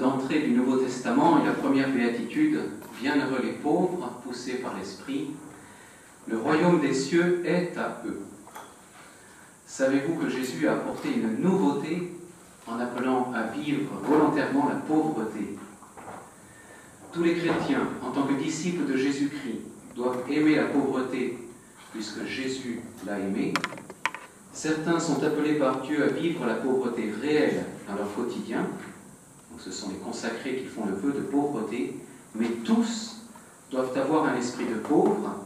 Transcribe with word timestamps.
l'entrée 0.00 0.40
du 0.40 0.50
Nouveau 0.50 0.76
Testament 0.76 1.40
et 1.42 1.46
la 1.46 1.52
première 1.52 1.90
béatitude, 1.90 2.60
Bienheureux 3.00 3.40
les 3.42 3.52
pauvres, 3.52 4.20
poussés 4.24 4.54
par 4.54 4.76
l'Esprit, 4.76 5.30
le 6.28 6.38
royaume 6.38 6.80
des 6.80 6.94
cieux 6.94 7.42
est 7.44 7.76
à 7.76 8.02
eux. 8.06 8.20
Savez-vous 9.66 10.14
que 10.14 10.28
Jésus 10.28 10.68
a 10.68 10.74
apporté 10.74 11.08
une 11.14 11.40
nouveauté 11.40 12.12
en 12.66 12.78
appelant 12.78 13.32
à 13.34 13.44
vivre 13.44 13.90
volontairement 14.02 14.68
la 14.68 14.76
pauvreté? 14.76 15.56
Tous 17.12 17.22
les 17.22 17.34
chrétiens, 17.34 17.88
en 18.02 18.10
tant 18.10 18.22
que 18.22 18.34
disciples 18.34 18.90
de 18.90 18.96
Jésus-Christ, 18.96 19.62
doivent 19.96 20.22
aimer 20.30 20.56
la 20.56 20.66
pauvreté 20.66 21.38
puisque 21.92 22.24
Jésus 22.24 22.80
l'a 23.06 23.18
aimée. 23.18 23.52
Certains 24.52 25.00
sont 25.00 25.22
appelés 25.24 25.54
par 25.54 25.80
Dieu 25.80 26.04
à 26.04 26.08
vivre 26.08 26.46
la 26.46 26.54
pauvreté 26.54 27.12
réelle 27.20 27.64
dans 27.88 27.96
leur 27.96 28.14
quotidien. 28.14 28.66
Ce 29.64 29.70
sont 29.70 29.90
les 29.90 29.96
consacrés 29.96 30.56
qui 30.56 30.66
font 30.66 30.86
le 30.86 30.94
vœu 30.94 31.12
de 31.12 31.20
pauvreté 31.20 31.96
mais 32.34 32.48
tous 32.64 33.16
doivent 33.70 33.96
avoir 33.96 34.26
un 34.26 34.36
esprit 34.36 34.66
de 34.66 34.74
pauvre 34.74 35.36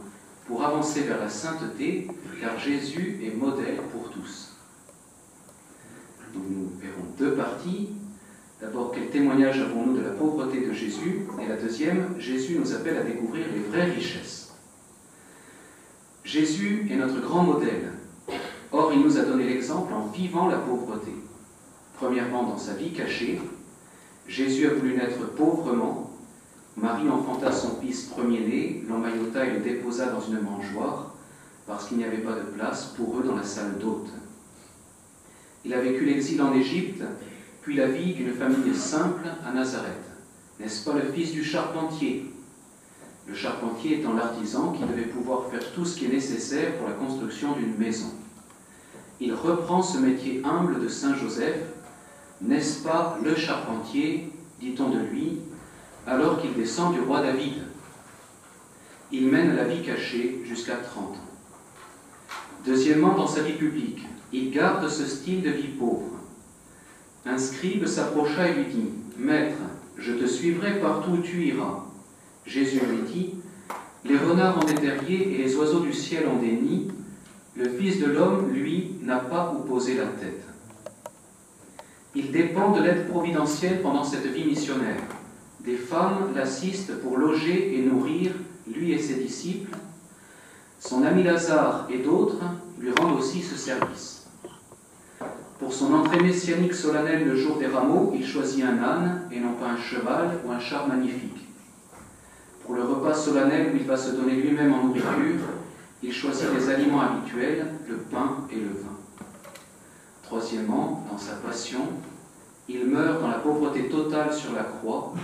pour 0.47 0.65
avancer 0.65 1.03
vers 1.03 1.19
la 1.19 1.29
sainteté, 1.29 2.09
car 2.41 2.59
Jésus 2.59 3.21
est 3.23 3.37
modèle 3.37 3.79
pour 3.93 4.11
tous. 4.11 4.53
nous 6.35 6.71
verrons 6.81 7.09
deux 7.19 7.35
parties. 7.35 7.89
D'abord, 8.61 8.93
quel 8.93 9.11
témoignage 9.11 9.61
avons-nous 9.61 9.99
de 9.99 10.03
la 10.03 10.11
pauvreté 10.11 10.67
de 10.67 10.73
Jésus? 10.73 11.27
Et 11.43 11.49
la 11.49 11.57
deuxième, 11.57 12.15
Jésus 12.19 12.59
nous 12.59 12.73
appelle 12.73 12.97
à 12.97 13.03
découvrir 13.03 13.47
les 13.53 13.61
vraies 13.61 13.91
richesses. 13.91 14.55
Jésus 16.25 16.89
est 16.91 16.97
notre 16.97 17.21
grand 17.21 17.43
modèle. 17.43 17.93
Or, 18.73 18.93
il 18.93 19.01
nous 19.01 19.19
a 19.19 19.23
donné 19.23 19.45
l'exemple 19.45 19.93
en 19.93 20.07
vivant 20.07 20.49
la 20.49 20.59
pauvreté. 20.59 21.13
Premièrement, 21.99 22.45
dans 22.45 22.59
sa 22.59 22.75
vie 22.75 22.93
cachée, 22.93 23.41
Jésus 24.29 24.67
a 24.67 24.75
voulu 24.75 24.97
naître 24.97 25.27
pauvrement 25.37 26.07
Marie 26.77 27.09
enfanta 27.09 27.51
son 27.53 27.81
fils 27.81 28.03
premier-né, 28.05 28.85
l'emmaillota 28.87 29.47
et 29.47 29.53
le 29.55 29.61
déposa 29.61 30.07
dans 30.07 30.21
une 30.21 30.41
mangeoire, 30.41 31.15
parce 31.67 31.89
qu'il 31.89 31.97
n'y 31.97 32.05
avait 32.05 32.19
pas 32.19 32.35
de 32.35 32.43
place 32.55 32.93
pour 32.97 33.19
eux 33.19 33.23
dans 33.23 33.35
la 33.35 33.45
salle 33.45 33.79
d'hôte. 33.79 34.11
Il 35.65 35.73
a 35.73 35.81
vécu 35.81 36.05
l'exil 36.05 36.41
en 36.43 36.53
Égypte, 36.53 37.03
puis 37.63 37.77
la 37.77 37.87
vie 37.87 38.13
d'une 38.13 38.35
famille 38.35 38.75
simple 38.75 39.27
à 39.45 39.53
Nazareth. 39.53 40.05
N'est-ce 40.61 40.85
pas 40.85 40.95
le 40.97 41.11
fils 41.13 41.33
du 41.33 41.43
charpentier? 41.43 42.31
Le 43.27 43.35
charpentier 43.35 44.01
étant 44.01 44.13
l'artisan 44.13 44.73
qui 44.73 44.85
devait 44.85 45.09
pouvoir 45.09 45.47
faire 45.51 45.73
tout 45.73 45.85
ce 45.87 45.97
qui 45.97 46.05
est 46.05 46.13
nécessaire 46.13 46.77
pour 46.77 46.89
la 46.89 46.95
construction 46.95 47.57
d'une 47.57 47.77
maison. 47.77 48.13
Il 49.19 49.33
reprend 49.33 49.83
ce 49.83 49.99
métier 49.99 50.43
humble 50.45 50.81
de 50.81 50.89
Saint 50.89 51.17
Joseph. 51.17 51.57
N'est-ce 52.43 52.83
pas 52.83 53.19
le 53.25 53.35
charpentier, 53.35 54.31
dit-on 54.61 54.91
de 54.91 54.99
lui, 54.99 55.39
alors 56.07 56.41
qu'il 56.41 56.53
descend 56.53 56.93
du 56.93 57.01
roi 57.01 57.23
David? 57.23 57.55
Il 59.11 59.29
mène 59.29 59.57
la 59.57 59.65
vie 59.65 59.83
cachée 59.83 60.43
jusqu'à 60.45 60.77
30 60.77 61.05
ans. 61.05 61.17
Deuxièmement, 62.67 63.15
dans 63.15 63.27
sa 63.27 63.43
vie 63.43 63.55
publique, 63.55 64.03
il 64.33 64.51
garde 64.51 64.87
ce 64.89 65.07
style 65.07 65.43
de 65.43 65.51
vie 65.51 65.69
pauvre. 65.69 66.17
Un 67.25 67.39
scribe 67.39 67.87
s'approcha 67.87 68.49
et 68.49 68.55
lui 68.55 68.65
dit, 68.67 68.89
Maître, 69.17 69.57
je 69.97 70.13
te 70.13 70.27
suivrai 70.27 70.81
partout 70.81 71.13
où 71.13 71.19
tu 71.19 71.43
iras. 71.47 71.85
Jésus 72.45 72.81
lui 72.81 73.11
dit, 73.11 73.35
Les 74.05 74.19
renards 74.19 74.59
ont 74.59 74.67
des 74.67 74.75
terriers 74.75 75.35
et 75.35 75.39
les 75.39 75.57
oiseaux 75.57 75.81
du 75.81 75.93
ciel 75.93 76.27
ont 76.29 76.41
des 76.41 76.53
nids. 76.53 76.89
Le 77.57 77.69
Fils 77.71 77.99
de 78.01 78.07
l'homme, 78.07 78.51
lui, 78.53 78.97
n'a 79.03 79.17
pas 79.17 79.55
où 79.55 79.67
poser 79.67 79.97
la 79.97 80.07
tête. 80.07 80.43
Il 82.19 82.33
dépend 82.33 82.73
de 82.73 82.83
l'aide 82.83 83.09
providentielle 83.09 83.83
pendant 83.83 84.03
cette 84.03 84.25
vie 84.25 84.47
missionnaire. 84.47 85.03
Des 85.61 85.77
femmes 85.77 86.33
l'assistent 86.35 86.99
pour 87.03 87.19
loger 87.19 87.77
et 87.77 87.83
nourrir 87.83 88.33
lui 88.67 88.93
et 88.93 88.99
ses 88.99 89.17
disciples. 89.17 89.77
Son 90.81 91.03
ami 91.03 91.25
Lazare 91.25 91.87
et 91.91 91.99
d'autres 91.99 92.43
lui 92.81 92.91
rendent 92.99 93.19
aussi 93.19 93.43
ce 93.43 93.55
service. 93.55 94.29
Pour 95.59 95.75
son 95.75 95.93
entrée 95.93 96.21
messianique 96.21 96.73
solennelle 96.73 97.27
le 97.27 97.37
jour 97.37 97.59
des 97.59 97.67
rameaux, 97.67 98.15
il 98.15 98.27
choisit 98.27 98.65
un 98.65 98.83
âne 98.83 99.29
et 99.31 99.39
non 99.39 99.53
pas 99.53 99.67
un 99.67 99.77
cheval 99.77 100.39
ou 100.47 100.53
un 100.53 100.59
char 100.59 100.89
magnifique. 100.89 101.47
Pour 102.65 102.77
le 102.77 102.83
repas 102.83 103.15
solennel 103.15 103.73
où 103.75 103.77
il 103.77 103.85
va 103.85 103.97
se 103.97 104.13
donner 104.13 104.37
lui-même 104.37 104.73
en 104.73 104.85
nourriture, 104.85 105.45
il 106.03 106.13
choisit 106.13 106.49
les 106.55 106.71
aliments 106.71 107.03
habituels, 107.03 107.67
le 107.87 107.97
pain 107.97 108.39
et 108.51 108.57
le 108.57 108.69
vin. 108.69 108.97
Troisièmement, 110.23 111.07
dans 111.11 111.19
sa 111.19 111.37
passion, 111.37 111.83
il 112.69 112.87
meurt 112.87 113.21
dans 113.21 113.29
la 113.29 113.39
pauvreté 113.39 113.89
totale 113.89 114.33
sur 114.33 114.53
la 114.53 114.65
croix 114.65 115.15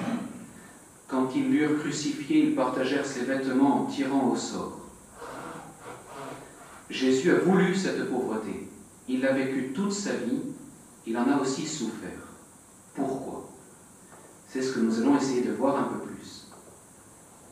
quand 1.12 1.28
ils 1.36 1.54
l'eurent 1.54 1.78
crucifié, 1.78 2.38
ils 2.38 2.54
partagèrent 2.54 3.04
ses 3.04 3.24
vêtements 3.24 3.82
en 3.82 3.84
tirant 3.84 4.30
au 4.30 4.34
sort. 4.34 4.78
Jésus 6.88 7.30
a 7.30 7.40
voulu 7.40 7.74
cette 7.74 8.10
pauvreté. 8.10 8.70
Il 9.08 9.20
l'a 9.20 9.32
vécu 9.32 9.72
toute 9.74 9.92
sa 9.92 10.14
vie. 10.14 10.40
Il 11.06 11.18
en 11.18 11.30
a 11.30 11.38
aussi 11.38 11.66
souffert. 11.66 12.28
Pourquoi? 12.94 13.50
C'est 14.48 14.62
ce 14.62 14.72
que 14.72 14.80
nous 14.80 15.00
allons 15.00 15.18
essayer 15.18 15.42
de 15.42 15.52
voir 15.52 15.78
un 15.78 15.92
peu 15.92 15.98
plus. 16.06 16.46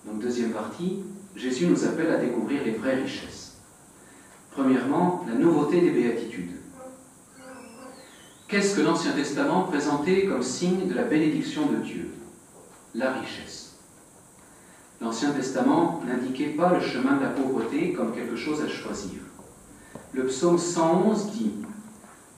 Donc, 0.06 0.22
deuxième 0.22 0.52
partie, 0.52 1.00
Jésus 1.36 1.66
nous 1.66 1.84
appelle 1.84 2.10
à 2.10 2.16
découvrir 2.16 2.64
les 2.64 2.72
vraies 2.72 3.02
richesses. 3.02 3.58
Premièrement, 4.52 5.26
la 5.28 5.34
nouveauté 5.34 5.82
des 5.82 5.90
béatitudes. 5.90 6.59
Qu'est-ce 8.50 8.74
que 8.74 8.80
l'Ancien 8.80 9.12
Testament 9.12 9.62
présentait 9.62 10.26
comme 10.26 10.42
signe 10.42 10.88
de 10.88 10.94
la 10.94 11.04
bénédiction 11.04 11.66
de 11.66 11.76
Dieu? 11.76 12.10
La 12.96 13.12
richesse. 13.12 13.76
L'Ancien 15.00 15.30
Testament 15.30 16.02
n'indiquait 16.04 16.56
pas 16.56 16.74
le 16.74 16.80
chemin 16.80 17.16
de 17.16 17.22
la 17.22 17.28
pauvreté 17.28 17.92
comme 17.92 18.12
quelque 18.12 18.34
chose 18.34 18.60
à 18.60 18.68
choisir. 18.68 19.20
Le 20.12 20.26
psaume 20.26 20.58
111 20.58 21.30
dit 21.30 21.52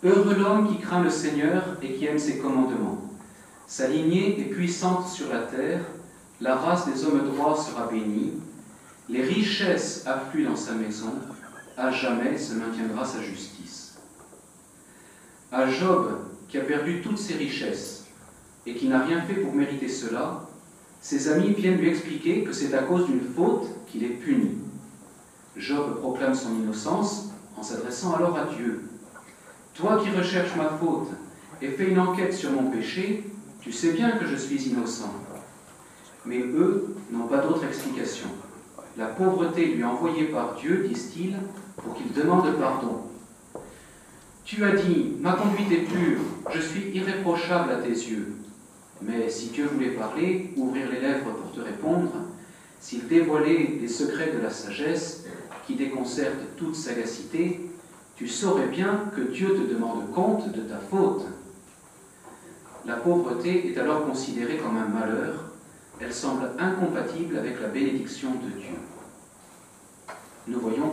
Heureux 0.04 0.34
l'homme 0.34 0.68
qui 0.68 0.82
craint 0.82 1.02
le 1.02 1.08
Seigneur 1.08 1.78
et 1.80 1.94
qui 1.94 2.04
aime 2.04 2.18
ses 2.18 2.36
commandements. 2.36 2.98
Sa 3.66 3.88
lignée 3.88 4.38
est 4.38 4.50
puissante 4.50 5.08
sur 5.08 5.30
la 5.32 5.38
terre, 5.38 5.80
la 6.42 6.56
race 6.56 6.86
des 6.86 7.06
hommes 7.06 7.26
droits 7.26 7.56
sera 7.56 7.86
bénie, 7.86 8.34
les 9.08 9.22
richesses 9.22 10.06
affluent 10.06 10.44
dans 10.44 10.56
sa 10.56 10.74
maison, 10.74 11.14
à 11.78 11.90
jamais 11.90 12.36
se 12.36 12.52
maintiendra 12.52 13.02
sa 13.02 13.22
justice. 13.22 13.81
À 15.52 15.68
Job, 15.68 16.12
qui 16.48 16.56
a 16.56 16.62
perdu 16.62 17.02
toutes 17.02 17.18
ses 17.18 17.34
richesses, 17.34 18.06
et 18.64 18.74
qui 18.74 18.88
n'a 18.88 19.04
rien 19.04 19.20
fait 19.20 19.34
pour 19.34 19.52
mériter 19.52 19.86
cela, 19.86 20.48
ses 21.02 21.28
amis 21.28 21.52
viennent 21.52 21.76
lui 21.76 21.90
expliquer 21.90 22.42
que 22.42 22.54
c'est 22.54 22.72
à 22.72 22.84
cause 22.84 23.04
d'une 23.04 23.20
faute 23.20 23.68
qu'il 23.86 24.02
est 24.02 24.16
puni. 24.16 24.52
Job 25.58 25.98
proclame 26.00 26.34
son 26.34 26.54
innocence 26.54 27.32
en 27.54 27.62
s'adressant 27.62 28.14
alors 28.14 28.38
à 28.38 28.46
Dieu. 28.46 28.88
Toi 29.74 30.00
qui 30.02 30.08
recherches 30.08 30.56
ma 30.56 30.70
faute 30.70 31.08
et 31.60 31.68
fais 31.68 31.90
une 31.90 31.98
enquête 31.98 32.32
sur 32.32 32.50
mon 32.50 32.70
péché, 32.70 33.30
tu 33.60 33.72
sais 33.72 33.92
bien 33.92 34.12
que 34.12 34.26
je 34.26 34.36
suis 34.36 34.70
innocent. 34.70 35.12
Mais 36.24 36.38
eux 36.38 36.96
n'ont 37.10 37.26
pas 37.26 37.38
d'autre 37.38 37.64
explication. 37.64 38.28
La 38.96 39.06
pauvreté 39.06 39.66
lui 39.66 39.82
est 39.82 39.84
envoyée 39.84 40.24
par 40.24 40.54
Dieu, 40.54 40.86
disent-ils, 40.88 41.36
pour 41.76 41.94
qu'il 41.94 42.10
demande 42.12 42.58
pardon. 42.58 43.11
Tu 44.54 44.62
as 44.66 44.72
dit, 44.72 45.14
ma 45.18 45.32
conduite 45.32 45.72
est 45.72 45.86
pure, 45.86 46.20
je 46.54 46.60
suis 46.60 46.90
irréprochable 46.92 47.72
à 47.72 47.76
tes 47.76 47.88
yeux. 47.88 48.34
Mais 49.00 49.30
si 49.30 49.46
Dieu 49.46 49.64
voulait 49.64 49.92
parler, 49.92 50.52
ouvrir 50.58 50.90
les 50.92 51.00
lèvres 51.00 51.30
pour 51.30 51.52
te 51.52 51.60
répondre, 51.62 52.12
s'il 52.78 53.08
dévoilait 53.08 53.78
les 53.80 53.88
secrets 53.88 54.30
de 54.30 54.42
la 54.42 54.50
sagesse 54.50 55.24
qui 55.66 55.74
déconcertent 55.74 56.54
toute 56.58 56.74
sagacité, 56.74 57.62
tu 58.14 58.28
saurais 58.28 58.66
bien 58.66 59.10
que 59.16 59.22
Dieu 59.22 59.54
te 59.54 59.72
demande 59.72 60.12
compte 60.12 60.52
de 60.52 60.60
ta 60.60 60.76
faute. 60.76 61.24
La 62.84 62.96
pauvreté 62.96 63.72
est 63.72 63.78
alors 63.78 64.04
considérée 64.04 64.58
comme 64.58 64.76
un 64.76 64.86
malheur, 64.86 65.44
elle 65.98 66.12
semble 66.12 66.50
incompatible 66.58 67.38
avec 67.38 67.58
la 67.58 67.68
bénédiction 67.68 68.32
de 68.32 68.60
Dieu. 68.60 68.76
Nous 70.48 70.58
voyons 70.58 70.92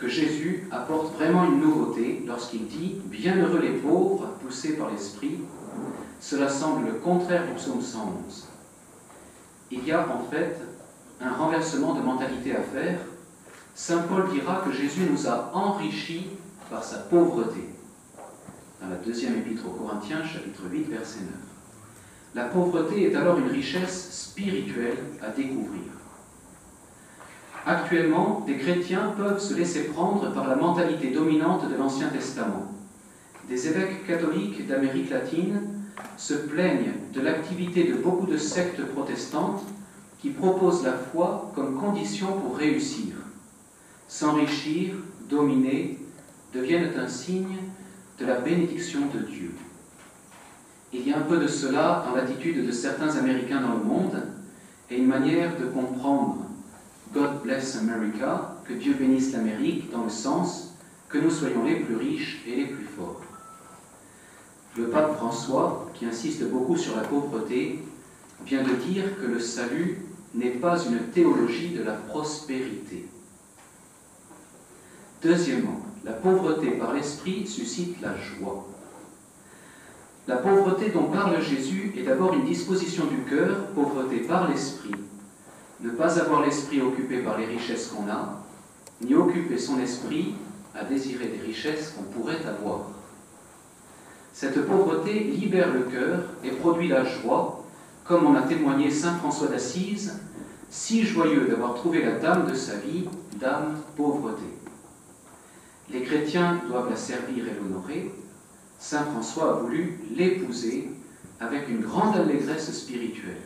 que 0.00 0.08
Jésus 0.08 0.68
apporte 0.70 1.14
vraiment 1.16 1.44
une 1.44 1.60
nouveauté 1.60 2.24
lorsqu'il 2.26 2.66
dit 2.66 2.96
Bienheureux 3.04 3.60
les 3.60 3.72
pauvres, 3.72 4.28
poussés 4.42 4.76
par 4.76 4.90
l'Esprit, 4.90 5.40
cela 6.18 6.48
semble 6.48 6.86
le 6.86 6.94
contraire 6.94 7.46
du 7.46 7.52
psaume 7.52 7.82
111. 7.82 8.48
Il 9.70 9.86
y 9.86 9.92
a 9.92 10.08
en 10.08 10.24
fait 10.30 10.56
un 11.20 11.32
renversement 11.32 11.94
de 11.94 12.00
mentalité 12.00 12.56
à 12.56 12.62
faire. 12.62 13.00
Saint 13.74 14.02
Paul 14.02 14.30
dira 14.30 14.62
que 14.64 14.72
Jésus 14.72 15.02
nous 15.10 15.26
a 15.28 15.50
enrichis 15.52 16.28
par 16.70 16.82
sa 16.82 16.98
pauvreté. 16.98 17.68
Dans 18.80 18.88
la 18.88 18.96
deuxième 18.96 19.34
épître 19.34 19.66
aux 19.66 19.72
Corinthiens, 19.72 20.24
chapitre 20.24 20.62
8, 20.70 20.88
verset 20.88 21.20
9. 21.20 21.28
La 22.34 22.44
pauvreté 22.44 23.10
est 23.10 23.16
alors 23.16 23.38
une 23.38 23.48
richesse 23.48 24.10
spirituelle 24.10 24.98
à 25.22 25.28
découvrir. 25.28 25.95
Actuellement, 27.68 28.44
des 28.46 28.58
chrétiens 28.58 29.12
peuvent 29.16 29.40
se 29.40 29.54
laisser 29.54 29.88
prendre 29.88 30.32
par 30.32 30.46
la 30.46 30.54
mentalité 30.54 31.10
dominante 31.10 31.68
de 31.68 31.74
l'Ancien 31.74 32.06
Testament. 32.10 32.70
Des 33.48 33.66
évêques 33.66 34.06
catholiques 34.06 34.68
d'Amérique 34.68 35.10
latine 35.10 35.62
se 36.16 36.34
plaignent 36.34 36.92
de 37.12 37.20
l'activité 37.20 37.82
de 37.90 37.94
beaucoup 37.94 38.28
de 38.28 38.36
sectes 38.36 38.84
protestantes 38.94 39.64
qui 40.20 40.30
proposent 40.30 40.84
la 40.84 40.92
foi 40.92 41.50
comme 41.56 41.80
condition 41.80 42.38
pour 42.38 42.56
réussir. 42.56 43.14
S'enrichir, 44.06 44.94
dominer, 45.28 45.98
deviennent 46.54 46.92
un 46.96 47.08
signe 47.08 47.58
de 48.20 48.26
la 48.26 48.36
bénédiction 48.38 49.00
de 49.12 49.26
Dieu. 49.26 49.52
Il 50.92 51.08
y 51.08 51.12
a 51.12 51.18
un 51.18 51.22
peu 51.22 51.38
de 51.38 51.48
cela 51.48 52.04
dans 52.06 52.14
l'attitude 52.14 52.64
de 52.64 52.70
certains 52.70 53.16
Américains 53.16 53.60
dans 53.60 53.74
le 53.74 53.82
monde 53.82 54.22
et 54.88 54.98
une 54.98 55.08
manière 55.08 55.58
de 55.58 55.66
comprendre 55.66 56.45
God 57.16 57.42
bless 57.42 57.76
America, 57.76 58.58
que 58.68 58.74
Dieu 58.74 58.92
bénisse 58.92 59.32
l'Amérique, 59.32 59.90
dans 59.90 60.04
le 60.04 60.10
sens 60.10 60.74
que 61.08 61.16
nous 61.16 61.30
soyons 61.30 61.64
les 61.64 61.76
plus 61.76 61.96
riches 61.96 62.42
et 62.46 62.56
les 62.56 62.66
plus 62.66 62.84
forts. 62.84 63.22
Le 64.76 64.88
pape 64.88 65.16
François, 65.16 65.90
qui 65.94 66.04
insiste 66.04 66.44
beaucoup 66.50 66.76
sur 66.76 66.94
la 66.94 67.04
pauvreté, 67.04 67.82
vient 68.44 68.62
de 68.62 68.74
dire 68.74 69.04
que 69.18 69.26
le 69.26 69.40
salut 69.40 70.02
n'est 70.34 70.50
pas 70.50 70.78
une 70.84 70.98
théologie 71.14 71.70
de 71.70 71.82
la 71.82 71.94
prospérité. 71.94 73.08
Deuxièmement, 75.22 75.80
la 76.04 76.12
pauvreté 76.12 76.72
par 76.72 76.92
l'esprit 76.92 77.46
suscite 77.46 77.98
la 78.02 78.14
joie. 78.14 78.68
La 80.28 80.36
pauvreté 80.36 80.90
dont 80.90 81.04
parle 81.04 81.40
Jésus 81.40 81.94
est 81.96 82.02
d'abord 82.02 82.34
une 82.34 82.44
disposition 82.44 83.06
du 83.06 83.22
cœur, 83.22 83.68
pauvreté 83.68 84.18
par 84.18 84.50
l'esprit. 84.50 85.05
Ne 85.80 85.90
pas 85.90 86.18
avoir 86.18 86.42
l'esprit 86.42 86.80
occupé 86.80 87.18
par 87.18 87.38
les 87.38 87.46
richesses 87.46 87.88
qu'on 87.88 88.10
a, 88.10 88.42
ni 89.02 89.14
occuper 89.14 89.58
son 89.58 89.78
esprit 89.78 90.34
à 90.74 90.84
désirer 90.84 91.26
des 91.26 91.40
richesses 91.40 91.90
qu'on 91.90 92.04
pourrait 92.04 92.44
avoir. 92.46 92.90
Cette 94.32 94.66
pauvreté 94.66 95.20
libère 95.20 95.72
le 95.72 95.84
cœur 95.84 96.20
et 96.44 96.50
produit 96.50 96.88
la 96.88 97.04
joie, 97.04 97.64
comme 98.04 98.26
en 98.26 98.34
a 98.34 98.42
témoigné 98.42 98.90
Saint 98.90 99.16
François 99.16 99.48
d'Assise, 99.48 100.20
si 100.70 101.04
joyeux 101.04 101.46
d'avoir 101.46 101.74
trouvé 101.74 102.04
la 102.04 102.18
dame 102.18 102.46
de 102.46 102.54
sa 102.54 102.76
vie, 102.76 103.08
dame 103.38 103.78
pauvreté. 103.96 104.44
Les 105.90 106.02
chrétiens 106.02 106.60
doivent 106.68 106.90
la 106.90 106.96
servir 106.96 107.44
et 107.46 107.54
l'honorer. 107.54 108.12
Saint 108.78 109.04
François 109.04 109.50
a 109.50 109.60
voulu 109.60 110.00
l'épouser 110.14 110.90
avec 111.40 111.68
une 111.68 111.80
grande 111.80 112.16
allégresse 112.16 112.72
spirituelle. 112.72 113.42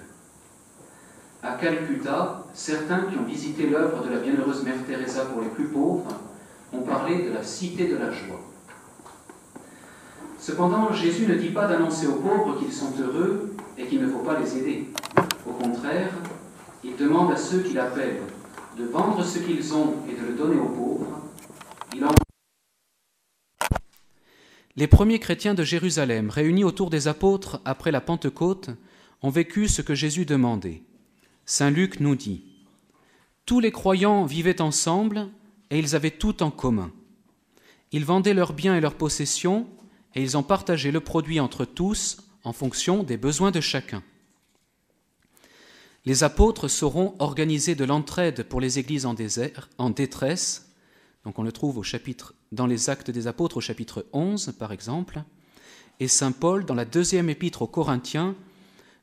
À 1.42 1.52
Calcutta, 1.52 2.44
certains 2.52 3.06
qui 3.06 3.16
ont 3.16 3.24
visité 3.24 3.66
l'œuvre 3.66 4.04
de 4.04 4.10
la 4.10 4.18
bienheureuse 4.18 4.62
Mère 4.62 4.84
Teresa 4.86 5.24
pour 5.24 5.40
les 5.40 5.48
plus 5.48 5.68
pauvres 5.68 6.08
ont 6.72 6.82
parlé 6.82 7.22
de 7.24 7.32
la 7.32 7.42
cité 7.42 7.88
de 7.88 7.96
la 7.96 8.10
joie. 8.10 8.40
Cependant, 10.38 10.92
Jésus 10.92 11.26
ne 11.26 11.36
dit 11.36 11.48
pas 11.48 11.66
d'annoncer 11.66 12.06
aux 12.08 12.16
pauvres 12.16 12.58
qu'ils 12.58 12.72
sont 12.72 12.92
heureux 13.00 13.54
et 13.78 13.86
qu'il 13.86 14.02
ne 14.02 14.08
faut 14.08 14.18
pas 14.18 14.38
les 14.38 14.58
aider. 14.58 14.88
Au 15.48 15.52
contraire, 15.52 16.12
il 16.84 16.96
demande 16.96 17.32
à 17.32 17.36
ceux 17.36 17.60
qui 17.60 17.72
l'appellent 17.72 18.20
de 18.78 18.84
vendre 18.84 19.24
ce 19.24 19.38
qu'ils 19.38 19.74
ont 19.74 19.94
et 20.10 20.20
de 20.20 20.26
le 20.26 20.34
donner 20.34 20.60
aux 20.60 20.68
pauvres. 20.68 21.20
Les 24.76 24.86
premiers 24.86 25.18
chrétiens 25.18 25.54
de 25.54 25.64
Jérusalem, 25.64 26.28
réunis 26.30 26.64
autour 26.64 26.90
des 26.90 27.08
apôtres 27.08 27.60
après 27.64 27.90
la 27.90 28.00
Pentecôte, 28.00 28.70
ont 29.22 29.30
vécu 29.30 29.68
ce 29.68 29.82
que 29.82 29.94
Jésus 29.94 30.24
demandait. 30.24 30.82
Saint 31.50 31.70
Luc 31.70 31.98
nous 31.98 32.14
dit 32.14 32.44
Tous 33.44 33.58
les 33.58 33.72
croyants 33.72 34.24
vivaient 34.24 34.60
ensemble 34.60 35.26
et 35.70 35.80
ils 35.80 35.96
avaient 35.96 36.12
tout 36.12 36.44
en 36.44 36.52
commun. 36.52 36.92
Ils 37.90 38.04
vendaient 38.04 38.34
leurs 38.34 38.52
biens 38.52 38.76
et 38.76 38.80
leurs 38.80 38.94
possessions 38.94 39.66
et 40.14 40.22
ils 40.22 40.36
en 40.36 40.44
partageaient 40.44 40.92
le 40.92 41.00
produit 41.00 41.40
entre 41.40 41.64
tous 41.64 42.18
en 42.44 42.52
fonction 42.52 43.02
des 43.02 43.16
besoins 43.16 43.50
de 43.50 43.60
chacun. 43.60 44.04
Les 46.04 46.22
apôtres 46.22 46.68
sauront 46.68 47.16
organiser 47.18 47.74
de 47.74 47.84
l'entraide 47.84 48.44
pour 48.44 48.60
les 48.60 48.78
églises 48.78 49.04
en, 49.04 49.14
détresse. 49.90 50.70
Donc 51.24 51.40
on 51.40 51.42
le 51.42 51.50
trouve 51.50 51.78
au 51.78 51.82
chapitre, 51.82 52.32
dans 52.52 52.66
les 52.66 52.90
Actes 52.90 53.10
des 53.10 53.26
Apôtres 53.26 53.56
au 53.56 53.60
chapitre 53.60 54.06
11 54.12 54.54
par 54.56 54.70
exemple. 54.70 55.24
Et 55.98 56.06
Saint 56.06 56.30
Paul, 56.30 56.64
dans 56.64 56.76
la 56.76 56.84
deuxième 56.84 57.28
épître 57.28 57.62
aux 57.62 57.66
Corinthiens, 57.66 58.36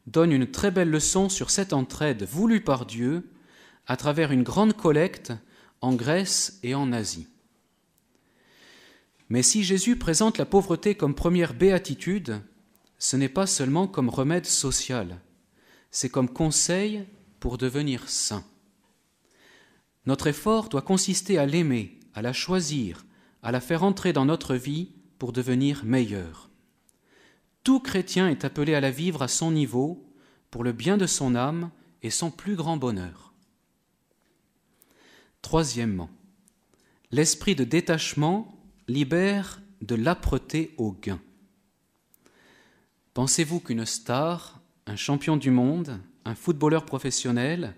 donne 0.07 0.31
une 0.31 0.49
très 0.49 0.71
belle 0.71 0.89
leçon 0.89 1.29
sur 1.29 1.51
cette 1.51 1.73
entraide 1.73 2.23
voulue 2.23 2.63
par 2.63 2.85
Dieu 2.85 3.29
à 3.85 3.97
travers 3.97 4.31
une 4.31 4.43
grande 4.43 4.73
collecte 4.73 5.33
en 5.81 5.93
Grèce 5.93 6.59
et 6.63 6.73
en 6.73 6.91
Asie. 6.91 7.27
Mais 9.29 9.43
si 9.43 9.63
Jésus 9.63 9.97
présente 9.97 10.37
la 10.37 10.45
pauvreté 10.45 10.95
comme 10.95 11.13
première 11.13 11.53
béatitude, 11.53 12.41
ce 12.97 13.17
n'est 13.17 13.29
pas 13.29 13.45
seulement 13.45 13.87
comme 13.87 14.09
remède 14.09 14.45
social, 14.45 15.19
c'est 15.91 16.09
comme 16.09 16.29
conseil 16.29 17.05
pour 17.39 17.57
devenir 17.57 18.09
saint. 18.09 18.45
Notre 20.05 20.27
effort 20.27 20.69
doit 20.69 20.81
consister 20.81 21.37
à 21.37 21.45
l'aimer, 21.45 21.99
à 22.13 22.21
la 22.21 22.31
choisir, 22.31 23.05
à 23.43 23.51
la 23.51 23.59
faire 23.59 23.83
entrer 23.83 24.13
dans 24.13 24.25
notre 24.25 24.55
vie 24.55 24.93
pour 25.19 25.33
devenir 25.33 25.83
meilleur. 25.83 26.49
Tout 27.67 27.81
chrétien 27.81 28.29
est 28.29 28.45
appelé 28.45 28.75
à 28.75 28.79
la 28.79 28.91
vivre 28.91 29.21
à 29.21 29.27
son 29.27 29.51
niveau, 29.51 30.09
pour 30.51 30.63
le 30.63 30.71
bien 30.71 30.95
de 30.95 31.05
son 31.05 31.35
âme 31.35 31.69
et 32.01 32.09
son 32.09 32.31
plus 32.31 32.55
grand 32.55 32.77
bonheur. 32.77 33.33
Troisièmement, 35.41 36.09
l'esprit 37.11 37.55
de 37.55 37.65
détachement 37.65 38.57
libère 38.87 39.61
de 39.81 39.95
l'âpreté 39.95 40.73
au 40.77 40.93
gain. 40.93 41.19
Pensez-vous 43.13 43.59
qu'une 43.59 43.85
star, 43.85 44.61
un 44.85 44.95
champion 44.95 45.35
du 45.35 45.51
monde, 45.51 45.99
un 46.23 46.35
footballeur 46.35 46.85
professionnel, 46.85 47.75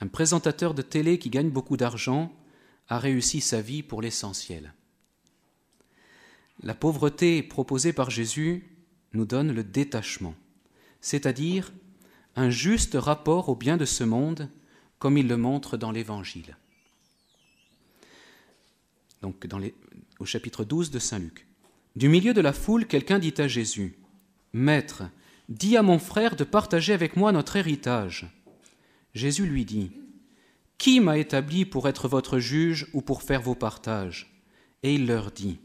un 0.00 0.06
présentateur 0.06 0.72
de 0.72 0.80
télé 0.80 1.18
qui 1.18 1.28
gagne 1.28 1.50
beaucoup 1.50 1.76
d'argent 1.76 2.32
a 2.88 2.98
réussi 2.98 3.42
sa 3.42 3.60
vie 3.60 3.82
pour 3.82 4.00
l'essentiel? 4.00 4.72
La 6.62 6.74
pauvreté 6.74 7.42
proposée 7.42 7.92
par 7.92 8.08
Jésus 8.08 8.77
nous 9.12 9.24
donne 9.24 9.52
le 9.52 9.64
détachement, 9.64 10.34
c'est-à-dire 11.00 11.72
un 12.36 12.50
juste 12.50 12.96
rapport 12.98 13.48
au 13.48 13.56
bien 13.56 13.76
de 13.76 13.84
ce 13.84 14.04
monde, 14.04 14.48
comme 14.98 15.18
il 15.18 15.28
le 15.28 15.36
montre 15.36 15.76
dans 15.76 15.90
l'Évangile. 15.90 16.56
Donc, 19.22 19.46
au 20.18 20.24
chapitre 20.24 20.64
12 20.64 20.90
de 20.90 20.98
Saint 20.98 21.18
Luc. 21.18 21.46
Du 21.96 22.08
milieu 22.08 22.32
de 22.32 22.40
la 22.40 22.52
foule, 22.52 22.86
quelqu'un 22.86 23.18
dit 23.18 23.34
à 23.38 23.48
Jésus 23.48 23.98
Maître, 24.52 25.04
dis 25.48 25.76
à 25.76 25.82
mon 25.82 25.98
frère 25.98 26.36
de 26.36 26.44
partager 26.44 26.92
avec 26.92 27.16
moi 27.16 27.32
notre 27.32 27.56
héritage. 27.56 28.26
Jésus 29.14 29.46
lui 29.46 29.64
dit 29.64 29.90
Qui 30.78 31.00
m'a 31.00 31.18
établi 31.18 31.64
pour 31.64 31.88
être 31.88 32.08
votre 32.08 32.38
juge 32.38 32.86
ou 32.92 33.02
pour 33.02 33.22
faire 33.22 33.42
vos 33.42 33.54
partages? 33.54 34.40
Et 34.84 34.94
il 34.94 35.06
leur 35.06 35.32
dit 35.32 35.58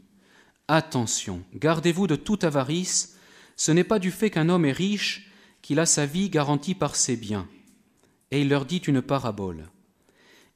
Attention, 0.66 1.44
gardez-vous 1.54 2.06
de 2.06 2.16
toute 2.16 2.42
avarice, 2.42 3.13
ce 3.56 3.72
n'est 3.72 3.84
pas 3.84 3.98
du 3.98 4.10
fait 4.10 4.30
qu'un 4.30 4.48
homme 4.48 4.64
est 4.64 4.72
riche 4.72 5.30
qu'il 5.62 5.80
a 5.80 5.86
sa 5.86 6.06
vie 6.06 6.28
garantie 6.28 6.74
par 6.74 6.96
ses 6.96 7.16
biens. 7.16 7.48
Et 8.30 8.40
il 8.40 8.48
leur 8.48 8.66
dit 8.66 8.78
une 8.78 9.02
parabole. 9.02 9.64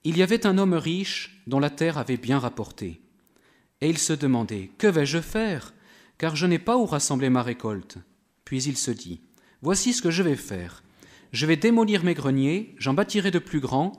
Il 0.04 0.16
y 0.16 0.22
avait 0.22 0.46
un 0.46 0.58
homme 0.58 0.74
riche 0.74 1.42
dont 1.46 1.60
la 1.60 1.70
terre 1.70 1.98
avait 1.98 2.16
bien 2.16 2.38
rapporté. 2.38 3.00
Et 3.80 3.88
il 3.88 3.98
se 3.98 4.12
demandait 4.12 4.70
Que 4.78 4.86
vais-je 4.86 5.20
faire? 5.20 5.74
Car 6.18 6.34
je 6.36 6.46
n'ai 6.46 6.58
pas 6.58 6.76
où 6.76 6.86
rassembler 6.86 7.30
ma 7.30 7.42
récolte. 7.42 7.98
Puis 8.44 8.62
il 8.64 8.76
se 8.76 8.90
dit 8.90 9.20
Voici 9.62 9.92
ce 9.92 10.02
que 10.02 10.10
je 10.10 10.22
vais 10.22 10.36
faire. 10.36 10.82
Je 11.32 11.46
vais 11.46 11.56
démolir 11.56 12.04
mes 12.04 12.14
greniers, 12.14 12.74
j'en 12.78 12.94
bâtirai 12.94 13.30
de 13.30 13.38
plus 13.38 13.60
grands, 13.60 13.92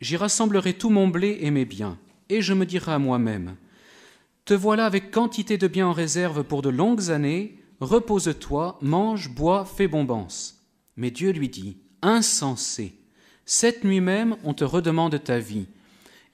j'y 0.00 0.16
rassemblerai 0.16 0.74
tout 0.74 0.90
mon 0.90 1.08
blé 1.08 1.38
et 1.40 1.50
mes 1.50 1.64
biens, 1.64 1.98
et 2.28 2.42
je 2.42 2.54
me 2.54 2.66
dirai 2.66 2.92
à 2.92 2.98
moi-même 2.98 3.56
Te 4.44 4.54
voilà 4.54 4.84
avec 4.84 5.10
quantité 5.10 5.58
de 5.58 5.68
biens 5.68 5.88
en 5.88 5.92
réserve 5.92 6.42
pour 6.42 6.62
de 6.62 6.70
longues 6.70 7.10
années, 7.10 7.58
repose-toi, 7.80 8.78
mange, 8.82 9.30
bois, 9.30 9.64
fais 9.64 9.88
bombance. 9.88 10.66
Mais 10.96 11.10
Dieu 11.10 11.30
lui 11.30 11.48
dit 11.48 11.78
Insensé, 12.02 12.98
cette 13.44 13.84
nuit 13.84 14.00
même 14.00 14.36
on 14.44 14.54
te 14.54 14.64
redemande 14.64 15.22
ta 15.22 15.38
vie, 15.38 15.66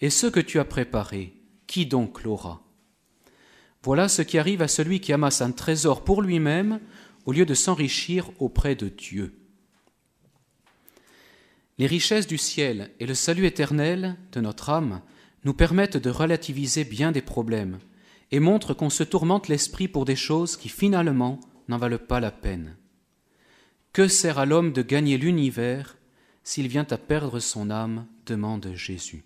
et 0.00 0.10
ce 0.10 0.26
que 0.26 0.40
tu 0.40 0.58
as 0.58 0.64
préparé, 0.64 1.34
qui 1.66 1.86
donc 1.86 2.22
l'aura? 2.22 2.62
Voilà 3.82 4.08
ce 4.08 4.22
qui 4.22 4.38
arrive 4.38 4.62
à 4.62 4.68
celui 4.68 5.00
qui 5.00 5.12
amasse 5.12 5.42
un 5.42 5.52
trésor 5.52 6.04
pour 6.04 6.22
lui-même 6.22 6.80
au 7.26 7.32
lieu 7.32 7.44
de 7.44 7.54
s'enrichir 7.54 8.30
auprès 8.38 8.74
de 8.74 8.88
Dieu. 8.88 9.34
Les 11.78 11.86
richesses 11.86 12.26
du 12.26 12.38
ciel 12.38 12.90
et 13.00 13.06
le 13.06 13.14
salut 13.14 13.46
éternel 13.46 14.16
de 14.32 14.40
notre 14.40 14.70
âme 14.70 15.00
nous 15.44 15.54
permettent 15.54 15.96
de 15.96 16.10
relativiser 16.10 16.84
bien 16.84 17.10
des 17.10 17.22
problèmes 17.22 17.78
et 18.32 18.40
montrent 18.40 18.74
qu'on 18.74 18.90
se 18.90 19.04
tourmente 19.04 19.48
l'esprit 19.48 19.88
pour 19.88 20.06
des 20.06 20.16
choses 20.16 20.56
qui 20.56 20.70
finalement 20.70 21.38
n'en 21.68 21.76
valent 21.76 21.98
pas 21.98 22.18
la 22.18 22.30
peine. 22.30 22.76
Que 23.92 24.08
sert 24.08 24.38
à 24.38 24.46
l'homme 24.46 24.72
de 24.72 24.82
gagner 24.82 25.18
l'univers 25.18 25.98
s'il 26.42 26.66
vient 26.66 26.86
à 26.90 26.96
perdre 26.96 27.38
son 27.38 27.70
âme 27.70 28.06
demande 28.26 28.72
Jésus. 28.74 29.22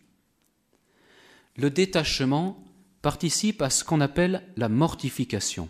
Le 1.56 1.70
détachement 1.70 2.62
participe 3.00 3.62
à 3.62 3.70
ce 3.70 3.84
qu'on 3.84 4.00
appelle 4.00 4.42
la 4.56 4.68
mortification, 4.68 5.68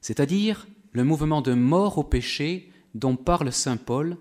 c'est-à-dire 0.00 0.66
le 0.92 1.04
mouvement 1.04 1.40
de 1.40 1.54
mort 1.54 1.96
au 1.96 2.04
péché 2.04 2.72
dont 2.94 3.16
parle 3.16 3.52
Saint 3.52 3.76
Paul, 3.76 4.16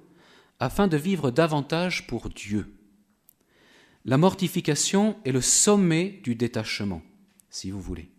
afin 0.59 0.87
de 0.87 0.97
vivre 0.97 1.31
davantage 1.31 2.07
pour 2.07 2.29
Dieu. 2.29 2.73
La 4.05 4.17
mortification 4.17 5.17
est 5.25 5.31
le 5.31 5.41
sommet 5.41 6.19
du 6.23 6.35
détachement, 6.35 7.01
si 7.49 7.71
vous 7.71 7.81
voulez. 7.81 8.11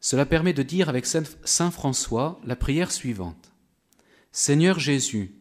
Cela 0.00 0.26
permet 0.26 0.52
de 0.52 0.62
dire 0.62 0.88
avec 0.88 1.06
Saint 1.06 1.70
François 1.70 2.40
la 2.44 2.56
prière 2.56 2.92
suivante. 2.92 3.52
Seigneur 4.30 4.78
Jésus, 4.78 5.34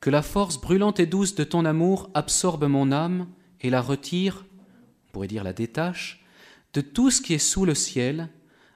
que 0.00 0.10
la 0.10 0.22
force 0.22 0.60
brûlante 0.60 0.98
et 1.00 1.06
douce 1.06 1.34
de 1.34 1.44
ton 1.44 1.64
amour 1.64 2.10
absorbe 2.14 2.64
mon 2.64 2.90
âme 2.90 3.28
et 3.60 3.70
la 3.70 3.80
retire, 3.80 4.46
on 5.08 5.12
pourrait 5.12 5.28
dire 5.28 5.44
la 5.44 5.52
détache, 5.52 6.24
de 6.72 6.80
tout 6.80 7.10
ce 7.10 7.20
qui 7.20 7.34
est 7.34 7.38
sous 7.38 7.64
le 7.64 7.74
ciel, 7.74 8.30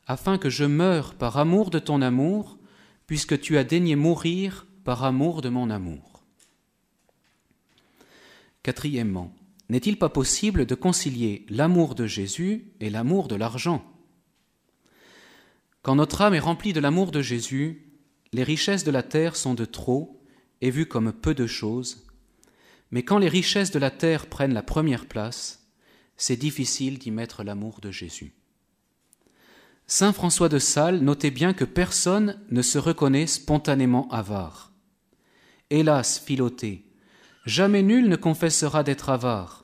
afin 0.07 0.39
que 0.39 0.51
je 0.51 0.65
meure 0.65 1.15
par 1.15 1.39
amour 1.39 1.71
de 1.71 1.79
ton 1.79 2.03
amour, 2.03 2.59
puisque 3.07 3.41
tu 3.41 3.57
as 3.57 3.65
daigné 3.65 3.97
mourir 3.97 4.67
par 4.85 5.03
amour 5.03 5.41
de 5.41 5.49
mon 5.49 5.71
amour. 5.71 6.23
Quatrièmement, 8.63 9.35
n'est-il 9.69 9.99
pas 9.99 10.09
possible 10.09 10.67
de 10.67 10.75
concilier 10.75 11.47
l'amour 11.49 11.95
de 11.95 12.07
Jésus 12.07 12.73
et 12.81 12.91
l'amour 12.91 13.29
de 13.29 13.37
l'argent? 13.37 13.85
Quand 15.87 15.95
notre 15.95 16.23
âme 16.23 16.35
est 16.35 16.41
remplie 16.41 16.73
de 16.73 16.81
l'amour 16.81 17.13
de 17.13 17.23
Jésus, 17.23 17.93
les 18.33 18.43
richesses 18.43 18.83
de 18.83 18.91
la 18.91 19.05
terre 19.05 19.37
sont 19.37 19.55
de 19.55 19.65
trop 19.65 20.21
et 20.61 20.73
vues 20.73 20.87
comme 20.87 21.13
peu 21.13 21.33
de 21.33 21.47
choses, 21.47 22.09
mais 22.91 23.05
quand 23.05 23.19
les 23.19 23.29
richesses 23.29 23.71
de 23.71 23.79
la 23.79 23.93
terre 23.93 24.27
prennent 24.27 24.53
la 24.53 24.65
première 24.65 25.07
place, 25.07 25.65
c'est 26.17 26.37
difficile 26.37 26.99
d'y 26.99 27.13
mettre 27.13 27.45
l'amour 27.45 27.79
de 27.81 27.93
Jésus. 27.93 28.35
Saint 29.87 30.13
François 30.13 30.49
de 30.49 30.59
Sales 30.59 31.05
notait 31.05 31.31
bien 31.31 31.53
que 31.53 31.65
personne 31.65 32.41
ne 32.51 32.63
se 32.63 32.79
reconnaît 32.79 33.29
spontanément 33.29 34.09
avare. 34.09 34.73
Hélas, 35.71 36.19
Philoté, 36.19 36.85
jamais 37.45 37.85
nul 37.85 38.09
ne 38.09 38.17
confessera 38.17 38.83
d'être 38.83 39.09
avare. 39.09 39.63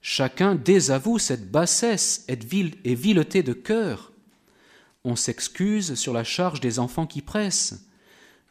Chacun 0.00 0.54
désavoue 0.54 1.18
cette 1.18 1.50
bassesse 1.50 2.24
et 2.28 2.94
vileté 2.94 3.42
de 3.42 3.52
cœur. 3.52 4.09
On 5.04 5.16
s'excuse 5.16 5.94
sur 5.94 6.12
la 6.12 6.24
charge 6.24 6.60
des 6.60 6.78
enfants 6.78 7.06
qui 7.06 7.22
pressent, 7.22 7.86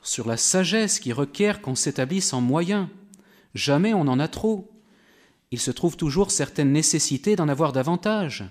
sur 0.02 0.28
la 0.28 0.38
sagesse 0.38 1.00
qui 1.00 1.14
requiert 1.14 1.62
qu'on 1.62 1.76
s'établisse 1.76 2.34
en 2.34 2.42
moyens. 2.42 2.88
Jamais 3.54 3.94
on 3.94 4.02
en 4.02 4.20
a 4.20 4.28
trop. 4.28 4.72
Il 5.52 5.60
se 5.60 5.70
trouve 5.70 5.96
toujours 5.96 6.32
certaines 6.32 6.72
nécessités 6.72 7.36
d'en 7.36 7.50
avoir 7.50 7.72
davantage. 7.72 8.46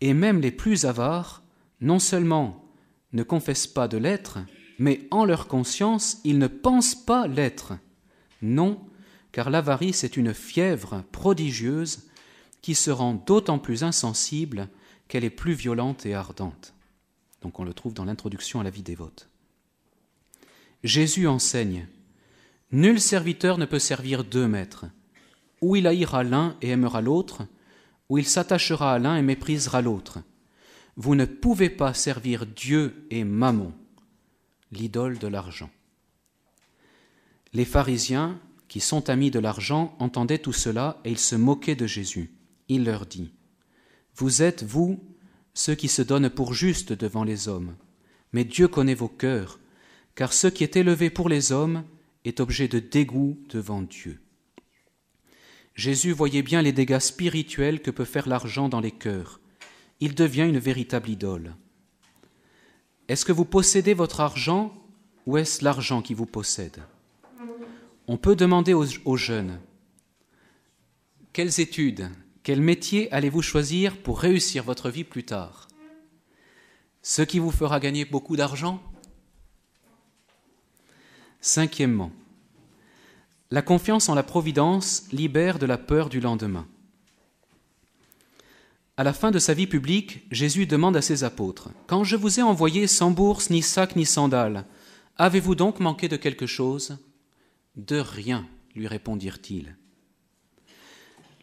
Et 0.00 0.14
même 0.14 0.40
les 0.40 0.50
plus 0.50 0.84
avares, 0.84 1.42
non 1.80 1.98
seulement 1.98 2.64
ne 3.12 3.22
confessent 3.22 3.66
pas 3.66 3.86
de 3.86 3.96
l'être, 3.96 4.38
mais 4.78 5.06
en 5.10 5.24
leur 5.24 5.46
conscience, 5.46 6.18
ils 6.24 6.38
ne 6.38 6.46
pensent 6.46 6.94
pas 6.94 7.28
l'être. 7.28 7.74
Non, 8.42 8.80
car 9.30 9.50
l'avarice 9.50 10.02
est 10.02 10.16
une 10.16 10.34
fièvre 10.34 11.04
prodigieuse 11.12 12.08
qui 12.62 12.74
se 12.74 12.90
rend 12.90 13.14
d'autant 13.14 13.58
plus 13.58 13.84
insensible 13.84 14.68
qu'elle 15.06 15.24
est 15.24 15.30
plus 15.30 15.52
violente 15.52 16.06
et 16.06 16.14
ardente. 16.14 16.74
Donc 17.42 17.58
on 17.58 17.64
le 17.64 17.74
trouve 17.74 17.94
dans 17.94 18.04
l'introduction 18.04 18.60
à 18.60 18.64
la 18.64 18.70
vie 18.70 18.82
dévote. 18.82 19.28
Jésus 20.82 21.26
enseigne 21.26 21.86
Nul 22.72 23.00
serviteur 23.00 23.58
ne 23.58 23.66
peut 23.66 23.78
servir 23.78 24.24
deux 24.24 24.46
maîtres. 24.46 24.86
Ou 25.60 25.76
il 25.76 25.86
haïra 25.86 26.22
l'un 26.22 26.56
et 26.62 26.70
aimera 26.70 27.02
l'autre, 27.02 27.42
ou 28.08 28.18
il 28.18 28.26
s'attachera 28.26 28.94
à 28.94 28.98
l'un 28.98 29.16
et 29.16 29.22
méprisera 29.22 29.82
l'autre. 29.82 30.20
Vous 30.96 31.14
ne 31.14 31.24
pouvez 31.24 31.68
pas 31.68 31.94
servir 31.94 32.46
Dieu 32.46 33.06
et 33.10 33.24
Mammon, 33.24 33.72
l'idole 34.72 35.18
de 35.18 35.26
l'argent. 35.26 35.70
Les 37.52 37.64
pharisiens, 37.64 38.38
qui 38.68 38.80
sont 38.80 39.10
amis 39.10 39.30
de 39.30 39.40
l'argent, 39.40 39.96
entendaient 39.98 40.38
tout 40.38 40.52
cela 40.52 41.00
et 41.04 41.10
ils 41.10 41.18
se 41.18 41.34
moquaient 41.34 41.74
de 41.74 41.86
Jésus. 41.86 42.32
Il 42.68 42.84
leur 42.84 43.04
dit 43.04 43.32
Vous 44.14 44.42
êtes, 44.42 44.62
vous, 44.62 45.02
ceux 45.54 45.74
qui 45.74 45.88
se 45.88 46.02
donnent 46.02 46.30
pour 46.30 46.54
justes 46.54 46.92
devant 46.92 47.24
les 47.24 47.48
hommes, 47.48 47.76
mais 48.32 48.44
Dieu 48.44 48.68
connaît 48.68 48.94
vos 48.94 49.08
cœurs 49.08 49.60
car 50.14 50.32
ce 50.32 50.48
qui 50.48 50.64
est 50.64 50.76
élevé 50.76 51.08
pour 51.08 51.30
les 51.30 51.50
hommes 51.50 51.84
est 52.26 52.40
objet 52.40 52.68
de 52.68 52.78
dégoût 52.78 53.38
devant 53.48 53.80
Dieu. 53.80 54.20
Jésus 55.74 56.12
voyait 56.12 56.42
bien 56.42 56.60
les 56.60 56.72
dégâts 56.72 56.98
spirituels 56.98 57.80
que 57.80 57.90
peut 57.90 58.04
faire 58.04 58.28
l'argent 58.28 58.68
dans 58.68 58.80
les 58.80 58.90
cœurs. 58.90 59.40
Il 60.00 60.14
devient 60.14 60.46
une 60.46 60.58
véritable 60.58 61.08
idole. 61.08 61.54
Est-ce 63.08 63.24
que 63.24 63.32
vous 63.32 63.46
possédez 63.46 63.94
votre 63.94 64.20
argent 64.20 64.74
ou 65.24 65.38
est-ce 65.38 65.64
l'argent 65.64 66.02
qui 66.02 66.12
vous 66.12 66.26
possède? 66.26 66.82
On 68.06 68.18
peut 68.18 68.36
demander 68.36 68.74
aux, 68.74 68.86
aux 69.06 69.16
jeunes, 69.16 69.58
quelles 71.32 71.60
études, 71.60 72.10
quel 72.42 72.62
métier 72.62 73.12
allez-vous 73.12 73.42
choisir 73.42 73.98
pour 73.98 74.20
réussir 74.20 74.64
votre 74.64 74.88
vie 74.88 75.04
plus 75.04 75.24
tard? 75.24 75.68
Ce 77.02 77.22
qui 77.22 77.38
vous 77.38 77.50
fera 77.50 77.80
gagner 77.80 78.04
beaucoup 78.04 78.36
d'argent? 78.36 78.82
Cinquièmement, 81.42 82.12
la 83.50 83.62
confiance 83.62 84.08
en 84.08 84.14
la 84.14 84.22
providence 84.22 85.06
libère 85.12 85.58
de 85.58 85.66
la 85.66 85.76
peur 85.76 86.08
du 86.08 86.20
lendemain. 86.20 86.66
À 88.96 89.04
la 89.04 89.12
fin 89.12 89.30
de 89.30 89.38
sa 89.38 89.54
vie 89.54 89.66
publique, 89.66 90.26
Jésus 90.30 90.66
demande 90.66 90.96
à 90.96 91.02
ses 91.02 91.24
apôtres 91.24 91.70
Quand 91.86 92.04
je 92.04 92.16
vous 92.16 92.38
ai 92.38 92.42
envoyé 92.42 92.86
sans 92.86 93.10
bourse, 93.10 93.50
ni 93.50 93.62
sac, 93.62 93.96
ni 93.96 94.06
sandales, 94.06 94.66
avez-vous 95.16 95.54
donc 95.54 95.80
manqué 95.80 96.08
de 96.08 96.16
quelque 96.16 96.46
chose? 96.46 96.98
De 97.76 97.96
rien, 97.96 98.46
lui 98.74 98.86
répondirent-ils. 98.86 99.76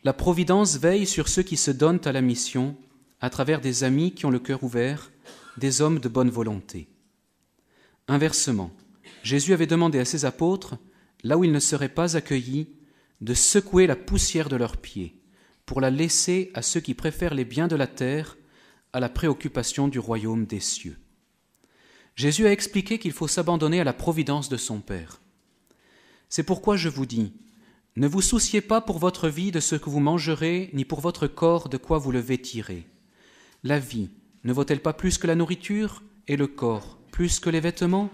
La 0.03 0.13
providence 0.13 0.77
veille 0.77 1.07
sur 1.07 1.27
ceux 1.27 1.43
qui 1.43 1.57
se 1.57 1.71
donnent 1.71 2.01
à 2.05 2.11
la 2.11 2.21
mission 2.21 2.77
à 3.19 3.29
travers 3.29 3.61
des 3.61 3.83
amis 3.83 4.13
qui 4.13 4.25
ont 4.25 4.29
le 4.29 4.39
cœur 4.39 4.63
ouvert, 4.63 5.11
des 5.57 5.81
hommes 5.81 5.99
de 5.99 6.07
bonne 6.07 6.29
volonté. 6.29 6.87
Inversement, 8.07 8.71
Jésus 9.23 9.53
avait 9.53 9.67
demandé 9.67 9.99
à 9.99 10.05
ses 10.05 10.23
apôtres, 10.25 10.77
là 11.23 11.37
où 11.37 11.43
ils 11.43 11.51
ne 11.51 11.59
seraient 11.59 11.89
pas 11.89 12.15
accueillis, 12.15 12.69
de 13.21 13.33
secouer 13.33 13.87
la 13.87 13.95
poussière 13.95 14.49
de 14.49 14.55
leurs 14.55 14.77
pieds, 14.77 15.19
pour 15.65 15.81
la 15.81 15.89
laisser 15.89 16.51
à 16.53 16.61
ceux 16.61 16.79
qui 16.79 16.93
préfèrent 16.93 17.33
les 17.33 17.45
biens 17.45 17.67
de 17.67 17.75
la 17.75 17.87
terre 17.87 18.37
à 18.93 18.99
la 18.99 19.09
préoccupation 19.09 19.87
du 19.87 19.99
royaume 19.99 20.45
des 20.45 20.59
cieux. 20.59 20.97
Jésus 22.15 22.47
a 22.47 22.51
expliqué 22.51 22.99
qu'il 22.99 23.11
faut 23.11 23.27
s'abandonner 23.27 23.79
à 23.79 23.83
la 23.83 23.93
providence 23.93 24.49
de 24.49 24.57
son 24.57 24.79
Père. 24.79 25.21
C'est 26.29 26.43
pourquoi 26.43 26.77
je 26.77 26.89
vous 26.89 27.05
dis, 27.05 27.33
ne 27.97 28.07
vous 28.07 28.21
souciez 28.21 28.61
pas 28.61 28.79
pour 28.79 28.99
votre 28.99 29.27
vie 29.27 29.49
de 29.49 29.59
ce 29.59 29.75
que 29.75 29.89
vous 29.89 29.99
mangerez, 29.99 30.69
ni 30.73 30.85
pour 30.85 31.01
votre 31.01 31.25
corps 31.25 31.67
de 31.67 31.77
quoi 31.77 31.97
vous 31.97 32.11
le 32.11 32.19
vêtirez. 32.19 32.85
La 33.63 33.79
vie 33.79 34.11
ne 34.43 34.53
vaut-elle 34.53 34.83
pas 34.83 34.93
plus 34.93 35.17
que 35.17 35.25
la 35.25 35.33
nourriture, 35.33 36.03
et 36.27 36.37
le 36.37 36.45
corps 36.45 36.99
plus 37.11 37.39
que 37.39 37.49
les 37.49 37.59
vêtements? 37.59 38.11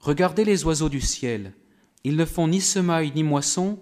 Regardez 0.00 0.46
les 0.46 0.64
oiseaux 0.64 0.88
du 0.88 1.02
ciel. 1.02 1.52
Ils 2.02 2.16
ne 2.16 2.24
font 2.24 2.48
ni 2.48 2.62
semaille 2.62 3.12
ni 3.14 3.22
moisson, 3.22 3.78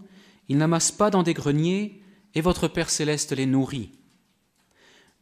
ils 0.49 0.59
n'amassent 0.59 0.91
pas 0.91 1.11
dans 1.11 1.23
des 1.23 1.35
greniers, 1.35 2.02
et 2.35 2.41
votre 2.41 2.67
Père 2.67 2.91
céleste 2.91 3.31
les 3.31 3.47
nourrit. 3.47 3.93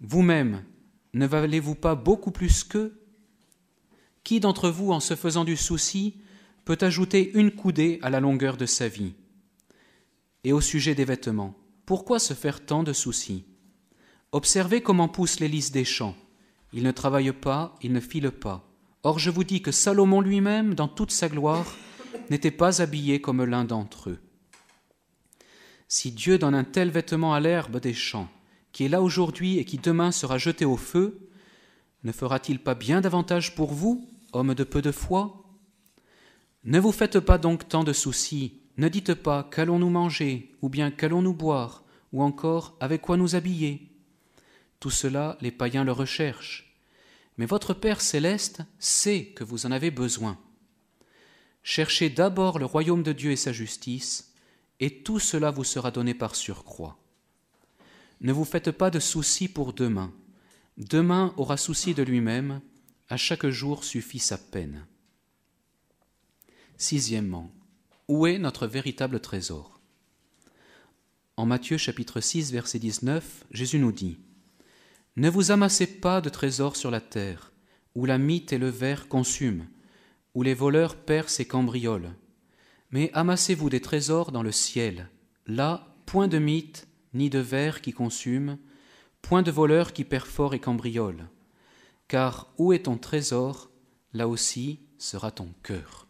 Vous-même, 0.00 0.64
ne 1.12 1.26
valez-vous 1.26 1.75
pas 1.75 1.95
beaucoup 1.95 2.30
plus 2.30 2.64
qu'eux? 2.64 2.99
Qui 4.25 4.40
d'entre 4.40 4.71
vous, 4.71 4.92
en 4.92 5.00
se 5.00 5.14
faisant 5.14 5.45
du 5.45 5.59
souci, 5.59 6.14
peut 6.64 6.78
ajouter 6.80 7.33
une 7.35 7.50
coudée 7.50 7.99
à 8.00 8.09
la 8.09 8.21
longueur 8.21 8.57
de 8.57 8.64
sa 8.64 8.88
vie? 8.88 9.12
Et 10.44 10.52
au 10.52 10.61
sujet 10.61 10.94
des 10.94 11.04
vêtements, 11.04 11.54
pourquoi 11.87 12.18
se 12.18 12.35
faire 12.35 12.64
tant 12.64 12.82
de 12.82 12.92
soucis 12.92 13.44
Observez 14.32 14.80
comment 14.80 15.09
poussent 15.09 15.40
les 15.40 15.49
lys 15.49 15.73
des 15.73 15.85
champs. 15.85 16.16
Ils 16.73 16.85
ne 16.85 16.92
travaillent 16.92 17.32
pas, 17.32 17.75
ils 17.82 17.92
ne 17.92 18.00
filent 18.00 18.30
pas. 18.30 18.66
Or 19.02 19.18
je 19.18 19.30
vous 19.30 19.44
dis 19.44 19.61
que 19.61 19.73
Salomon 19.73 20.20
lui-même, 20.20 20.75
dans 20.75 20.88
toute 20.88 21.11
sa 21.11 21.28
gloire, 21.28 21.66
n'était 22.30 22.50
pas 22.50 22.80
habillé 22.80 23.20
comme 23.20 23.44
l'un 23.44 23.64
d'entre 23.64 24.11
eux. 24.11 24.18
Si 25.88 26.12
Dieu 26.12 26.38
donne 26.38 26.54
un 26.54 26.64
tel 26.64 26.90
vêtement 26.90 27.35
à 27.35 27.40
l'herbe 27.40 27.80
des 27.80 27.94
champs, 27.94 28.28
qui 28.73 28.85
est 28.85 28.88
là 28.88 29.02
aujourd'hui 29.02 29.59
et 29.59 29.64
qui 29.64 29.78
demain 29.78 30.12
sera 30.12 30.38
jeté 30.38 30.64
au 30.64 30.76
feu, 30.76 31.28
ne 32.04 32.12
fera-t-il 32.12 32.61
pas 32.61 32.75
bien 32.75 33.00
davantage 33.00 33.56
pour 33.56 33.73
vous, 33.73 34.09
hommes 34.32 34.54
de 34.54 34.64
peu 34.64 34.80
de 34.80 34.92
foi? 34.92 35.44
Ne 36.62 36.78
vous 36.78 36.92
faites 36.92 37.18
pas 37.18 37.38
donc 37.38 37.68
tant 37.68 37.82
de 37.82 37.92
soucis, 37.92 38.60
ne 38.80 38.88
dites 38.88 39.14
pas 39.14 39.44
qu'allons-nous 39.44 39.90
manger, 39.90 40.52
ou 40.60 40.68
bien 40.68 40.90
qu'allons-nous 40.90 41.34
boire, 41.34 41.84
ou 42.12 42.22
encore 42.22 42.76
avec 42.80 43.00
quoi 43.02 43.16
nous 43.16 43.37
habiller? 43.37 43.87
Tout 44.80 44.90
cela, 44.90 45.38
les 45.40 45.52
païens 45.52 45.84
le 45.84 45.92
recherchent 45.92 46.70
mais 47.40 47.46
votre 47.46 47.72
Père 47.72 48.02
céleste 48.02 48.60
sait 48.78 49.28
que 49.34 49.44
vous 49.44 49.64
en 49.64 49.70
avez 49.70 49.90
besoin. 49.90 50.38
Cherchez 51.62 52.10
d'abord 52.10 52.58
le 52.58 52.66
royaume 52.66 53.02
de 53.02 53.14
Dieu 53.14 53.30
et 53.30 53.37
sa 53.37 53.50
justice, 53.50 54.34
et 54.78 55.02
tout 55.02 55.18
cela 55.18 55.50
vous 55.50 55.64
sera 55.64 55.90
donné 55.90 56.12
par 56.12 56.37
surcroît. 56.37 56.99
Ne 58.20 58.34
vous 58.34 58.44
faites 58.44 58.70
pas 58.70 58.90
de 58.90 59.00
soucis 59.00 59.49
pour 59.49 59.72
demain. 59.72 60.12
Demain 60.76 61.32
aura 61.38 61.56
souci 61.56 61.94
de 61.94 62.02
lui-même, 62.02 62.60
À 63.08 63.16
chaque 63.16 63.46
jour 63.49 63.84
suffit 63.84 64.18
sa 64.18 64.37
peine. 64.37 64.87
Sixièmement, 66.76 67.50
où 68.11 68.26
est 68.26 68.38
notre 68.38 68.67
véritable 68.67 69.21
trésor? 69.21 69.81
En 71.37 71.47
Matthieu 71.47 71.76
chapitre 71.76 72.21
6 72.21 72.50
verset 72.50 72.81
19, 72.81 73.45
Jésus 73.52 73.79
nous 73.79 73.93
dit 73.93 74.19
Ne 75.14 75.31
vous 75.31 75.52
amassez 75.52 75.87
pas 75.87 76.21
de 76.21 76.29
trésor 76.29 76.75
sur 76.75 76.90
la 76.90 77.00
terre, 77.00 77.52
où 77.95 78.07
la 78.07 78.19
mythe 78.19 78.52
et 78.52 78.59
le 78.59 78.69
verre 78.69 79.07
consument, 79.07 79.69
où 80.35 80.43
les 80.43 80.55
voleurs 80.55 80.97
percent 80.97 81.38
et 81.38 81.45
cambriolent, 81.45 82.12
mais 82.90 83.12
amassez-vous 83.14 83.71
des 83.71 83.81
trésors 83.81 84.33
dans 84.33 84.43
le 84.43 84.50
ciel, 84.50 85.09
là 85.47 85.95
point 86.05 86.26
de 86.26 86.38
mythe 86.38 86.88
ni 87.14 87.31
de 87.31 87.38
verre 87.38 87.81
qui 87.81 87.93
consume, 87.93 88.59
point 89.23 89.43
de 89.43 89.52
voleurs 89.52 89.93
qui 89.93 90.02
perforent 90.02 90.55
et 90.55 90.61
cambriolent. 90.61 91.29
Car 92.09 92.52
où 92.59 92.73
est 92.73 92.87
ton 92.87 92.99
trésor, 92.99 93.71
là 94.12 94.26
aussi 94.26 94.81
sera 94.99 95.31
ton 95.31 95.55
cœur. 95.62 96.10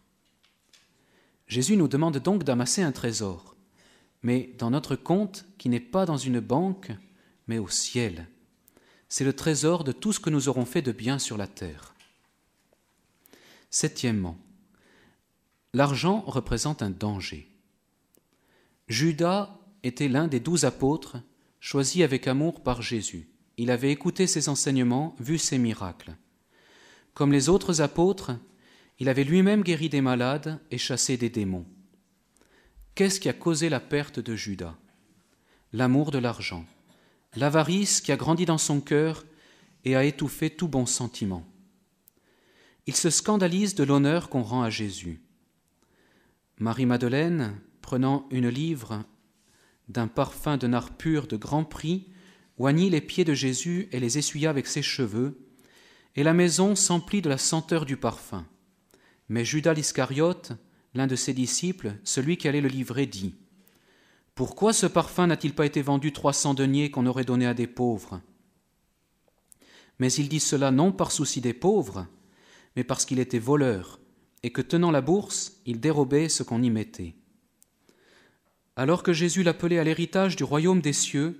Jésus 1.51 1.75
nous 1.75 1.89
demande 1.89 2.17
donc 2.17 2.45
d'amasser 2.45 2.81
un 2.81 2.93
trésor, 2.93 3.57
mais 4.23 4.55
dans 4.57 4.69
notre 4.69 4.95
compte 4.95 5.45
qui 5.57 5.67
n'est 5.67 5.81
pas 5.81 6.05
dans 6.05 6.15
une 6.15 6.39
banque, 6.39 6.93
mais 7.45 7.57
au 7.57 7.67
ciel. 7.67 8.29
C'est 9.09 9.25
le 9.25 9.33
trésor 9.33 9.83
de 9.83 9.91
tout 9.91 10.13
ce 10.13 10.21
que 10.21 10.29
nous 10.29 10.47
aurons 10.47 10.63
fait 10.63 10.81
de 10.81 10.93
bien 10.93 11.19
sur 11.19 11.35
la 11.35 11.47
terre. 11.47 11.93
Septièmement, 13.69 14.37
l'argent 15.73 16.23
représente 16.25 16.81
un 16.81 16.89
danger. 16.89 17.51
Judas 18.87 19.59
était 19.83 20.07
l'un 20.07 20.29
des 20.29 20.39
douze 20.39 20.63
apôtres 20.63 21.17
choisis 21.59 22.03
avec 22.03 22.27
amour 22.27 22.63
par 22.63 22.81
Jésus. 22.81 23.27
Il 23.57 23.71
avait 23.71 23.91
écouté 23.91 24.25
ses 24.25 24.47
enseignements, 24.47 25.17
vu 25.19 25.37
ses 25.37 25.57
miracles. 25.57 26.15
Comme 27.13 27.33
les 27.33 27.49
autres 27.49 27.81
apôtres, 27.81 28.39
il 29.01 29.09
avait 29.09 29.23
lui-même 29.23 29.63
guéri 29.63 29.89
des 29.89 29.99
malades 29.99 30.59
et 30.69 30.77
chassé 30.77 31.17
des 31.17 31.31
démons. 31.31 31.65
Qu'est-ce 32.93 33.19
qui 33.19 33.29
a 33.29 33.33
causé 33.33 33.67
la 33.67 33.79
perte 33.79 34.19
de 34.19 34.35
Judas? 34.35 34.75
L'amour 35.73 36.11
de 36.11 36.19
l'argent, 36.19 36.67
l'avarice 37.35 37.99
qui 37.99 38.11
a 38.11 38.15
grandi 38.15 38.45
dans 38.45 38.59
son 38.59 38.79
cœur 38.79 39.25
et 39.85 39.95
a 39.95 40.03
étouffé 40.05 40.51
tout 40.51 40.67
bon 40.67 40.85
sentiment. 40.85 41.43
Il 42.85 42.95
se 42.95 43.09
scandalise 43.09 43.73
de 43.73 43.83
l'honneur 43.83 44.29
qu'on 44.29 44.43
rend 44.43 44.61
à 44.61 44.69
Jésus. 44.69 45.19
Marie-Madeleine, 46.59 47.59
prenant 47.81 48.27
une 48.29 48.49
livre 48.49 49.03
d'un 49.89 50.07
parfum 50.07 50.57
de 50.57 50.67
nard 50.67 50.95
pur 50.95 51.25
de 51.25 51.37
grand 51.37 51.63
prix, 51.63 52.05
oignit 52.59 52.91
les 52.91 53.01
pieds 53.01 53.25
de 53.25 53.33
Jésus 53.33 53.89
et 53.91 53.99
les 53.99 54.19
essuya 54.19 54.51
avec 54.51 54.67
ses 54.67 54.83
cheveux, 54.83 55.43
et 56.15 56.21
la 56.21 56.33
maison 56.33 56.75
s'emplit 56.75 57.23
de 57.23 57.29
la 57.29 57.39
senteur 57.39 57.85
du 57.85 57.97
parfum. 57.97 58.45
Mais 59.31 59.45
Judas 59.45 59.73
l'Iscariote, 59.73 60.51
l'un 60.93 61.07
de 61.07 61.15
ses 61.15 61.33
disciples, 61.33 61.93
celui 62.03 62.35
qui 62.35 62.49
allait 62.49 62.59
le 62.59 62.67
livrer, 62.67 63.05
dit 63.05 63.33
Pourquoi 64.35 64.73
ce 64.73 64.85
parfum 64.85 65.27
n'a-t-il 65.27 65.53
pas 65.53 65.65
été 65.65 65.81
vendu 65.81 66.11
trois 66.11 66.33
cents 66.33 66.53
deniers 66.53 66.91
qu'on 66.91 67.05
aurait 67.05 67.23
donné 67.23 67.45
à 67.45 67.53
des 67.53 67.65
pauvres? 67.65 68.19
Mais 69.99 70.11
il 70.11 70.27
dit 70.27 70.41
cela 70.41 70.69
non 70.69 70.91
par 70.91 71.13
souci 71.13 71.39
des 71.39 71.53
pauvres, 71.53 72.07
mais 72.75 72.83
parce 72.83 73.05
qu'il 73.05 73.19
était 73.19 73.39
voleur, 73.39 74.01
et 74.43 74.51
que 74.51 74.61
tenant 74.61 74.91
la 74.91 74.99
bourse, 74.99 75.53
il 75.65 75.79
dérobait 75.79 76.27
ce 76.27 76.43
qu'on 76.43 76.61
y 76.61 76.69
mettait. 76.69 77.15
Alors 78.75 79.01
que 79.01 79.13
Jésus 79.13 79.43
l'appelait 79.43 79.79
à 79.79 79.85
l'héritage 79.85 80.35
du 80.35 80.43
royaume 80.43 80.81
des 80.81 80.91
cieux, 80.91 81.39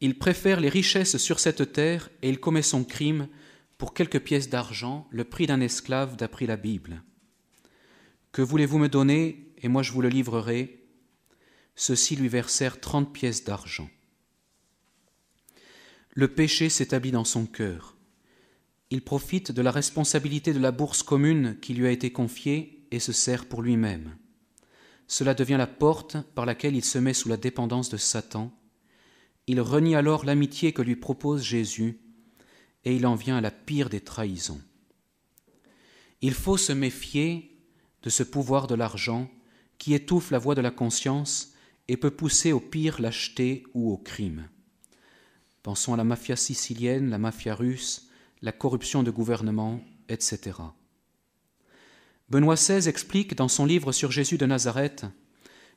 il 0.00 0.18
préfère 0.18 0.58
les 0.58 0.70
richesses 0.70 1.18
sur 1.18 1.38
cette 1.38 1.74
terre 1.74 2.08
et 2.22 2.30
il 2.30 2.40
commet 2.40 2.62
son 2.62 2.82
crime 2.82 3.28
pour 3.78 3.94
quelques 3.94 4.20
pièces 4.20 4.50
d'argent, 4.50 5.06
le 5.10 5.24
prix 5.24 5.46
d'un 5.46 5.60
esclave 5.60 6.16
d'après 6.16 6.46
la 6.46 6.56
Bible. 6.56 7.02
Que 8.32 8.42
voulez-vous 8.42 8.78
me 8.78 8.88
donner 8.88 9.52
et 9.58 9.68
moi 9.68 9.82
je 9.82 9.92
vous 9.92 10.02
le 10.02 10.08
livrerai? 10.08 10.84
Ceux-ci 11.76 12.16
lui 12.16 12.28
versèrent 12.28 12.80
trente 12.80 13.12
pièces 13.12 13.44
d'argent. 13.44 13.88
Le 16.10 16.26
péché 16.26 16.68
s'établit 16.68 17.12
dans 17.12 17.24
son 17.24 17.46
cœur. 17.46 17.96
Il 18.90 19.02
profite 19.02 19.52
de 19.52 19.62
la 19.62 19.70
responsabilité 19.70 20.52
de 20.52 20.58
la 20.58 20.72
bourse 20.72 21.04
commune 21.04 21.56
qui 21.60 21.74
lui 21.74 21.86
a 21.86 21.92
été 21.92 22.10
confiée 22.10 22.86
et 22.90 22.98
se 22.98 23.12
sert 23.12 23.46
pour 23.46 23.62
lui-même. 23.62 24.16
Cela 25.06 25.34
devient 25.34 25.56
la 25.56 25.68
porte 25.68 26.16
par 26.34 26.46
laquelle 26.46 26.74
il 26.74 26.84
se 26.84 26.98
met 26.98 27.14
sous 27.14 27.28
la 27.28 27.36
dépendance 27.36 27.90
de 27.90 27.96
Satan. 27.96 28.52
Il 29.46 29.60
renie 29.60 29.94
alors 29.94 30.24
l'amitié 30.24 30.72
que 30.72 30.82
lui 30.82 30.96
propose 30.96 31.42
Jésus, 31.42 32.00
et 32.84 32.94
il 32.94 33.06
en 33.06 33.14
vient 33.14 33.36
à 33.36 33.40
la 33.40 33.50
pire 33.50 33.88
des 33.88 34.00
trahisons. 34.00 34.60
Il 36.20 36.34
faut 36.34 36.56
se 36.56 36.72
méfier 36.72 37.56
de 38.02 38.10
ce 38.10 38.22
pouvoir 38.22 38.66
de 38.66 38.74
l'argent 38.74 39.30
qui 39.78 39.94
étouffe 39.94 40.30
la 40.30 40.38
voix 40.38 40.54
de 40.54 40.60
la 40.60 40.70
conscience 40.70 41.52
et 41.86 41.96
peut 41.96 42.10
pousser 42.10 42.52
au 42.52 42.60
pire 42.60 43.00
lâcheté 43.00 43.64
ou 43.74 43.92
au 43.92 43.96
crime. 43.96 44.48
Pensons 45.62 45.94
à 45.94 45.96
la 45.96 46.04
mafia 46.04 46.36
sicilienne, 46.36 47.10
la 47.10 47.18
mafia 47.18 47.54
russe, 47.54 48.08
la 48.42 48.52
corruption 48.52 49.02
de 49.02 49.10
gouvernement, 49.10 49.80
etc. 50.08 50.56
Benoît 52.28 52.56
XVI 52.56 52.88
explique 52.88 53.34
dans 53.34 53.48
son 53.48 53.64
livre 53.64 53.92
sur 53.92 54.10
Jésus 54.12 54.38
de 54.38 54.46
Nazareth 54.46 55.06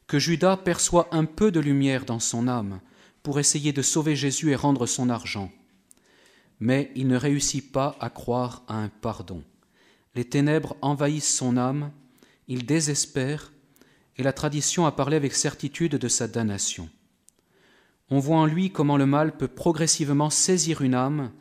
que 0.08 0.20
Judas 0.20 0.58
perçoit 0.58 1.08
un 1.12 1.26
peu 1.26 1.52
de 1.52 1.60
lumière 1.60 2.06
dans 2.06 2.20
son 2.20 2.48
âme 2.48 2.82
pour 3.24 3.40
essayer 3.40 3.72
de 3.72 3.82
sauver 3.82 4.16
Jésus 4.16 4.52
et 4.52 4.56
rendre 4.56 4.86
son 4.86 5.10
argent. 5.10 5.52
Mais 6.62 6.92
il 6.96 7.08
ne 7.08 7.18
réussit 7.18 7.72
pas 7.72 7.98
à 8.00 8.10
croire 8.10 8.64
à 8.70 8.76
un 8.76 8.88
pardon. 8.88 9.44
Les 10.16 10.24
ténèbres 10.24 10.78
envahissent 10.82 11.36
son 11.36 11.58
âme, 11.58 11.92
il 12.48 12.66
désespère, 12.66 13.52
et 14.18 14.24
la 14.24 14.32
tradition 14.32 14.86
a 14.86 14.92
parlé 14.92 15.18
avec 15.18 15.34
certitude 15.34 15.96
de 15.96 16.08
sa 16.08 16.28
damnation. 16.28 16.88
On 18.10 18.20
voit 18.20 18.38
en 18.38 18.46
lui 18.46 18.72
comment 18.72 18.98
le 18.98 19.06
mal 19.06 19.36
peut 19.36 19.48
progressivement 19.48 20.30
saisir 20.30 20.82
une 20.82 20.94
âme 20.94 21.32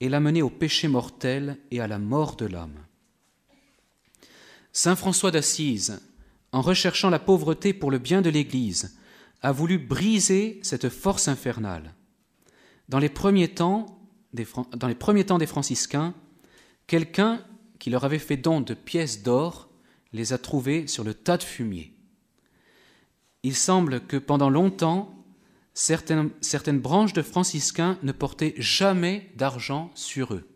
et 0.00 0.08
l'amener 0.08 0.40
au 0.40 0.50
péché 0.50 0.88
mortel 0.88 1.58
et 1.70 1.80
à 1.80 1.86
la 1.86 1.98
mort 1.98 2.36
de 2.36 2.46
l'âme. 2.46 2.78
Saint 4.72 4.96
François 4.96 5.30
d'Assise, 5.30 6.00
en 6.52 6.60
recherchant 6.60 7.10
la 7.10 7.18
pauvreté 7.18 7.72
pour 7.72 7.90
le 7.90 7.98
bien 7.98 8.22
de 8.22 8.30
l'Église, 8.30 8.96
a 9.42 9.52
voulu 9.52 9.78
briser 9.78 10.60
cette 10.62 10.88
force 10.88 11.28
infernale. 11.28 11.94
Dans 12.88 12.98
les 12.98 13.08
premiers 13.08 13.48
temps 13.48 13.95
dans 14.76 14.88
les 14.88 14.94
premiers 14.94 15.24
temps 15.24 15.38
des 15.38 15.46
franciscains, 15.46 16.14
quelqu'un 16.86 17.42
qui 17.78 17.90
leur 17.90 18.04
avait 18.04 18.18
fait 18.18 18.36
don 18.36 18.60
de 18.60 18.74
pièces 18.74 19.22
d'or 19.22 19.68
les 20.12 20.32
a 20.32 20.38
trouvées 20.38 20.86
sur 20.86 21.04
le 21.04 21.14
tas 21.14 21.36
de 21.36 21.42
fumier. 21.42 21.92
Il 23.42 23.54
semble 23.54 24.00
que 24.00 24.16
pendant 24.16 24.50
longtemps, 24.50 25.24
certaines, 25.74 26.80
branches 26.80 27.12
de 27.12 27.22
franciscains 27.22 27.98
ne 28.02 28.12
portaient 28.12 28.54
jamais 28.56 29.30
d'argent 29.36 29.90
sur 29.94 30.34
eux. 30.34 30.48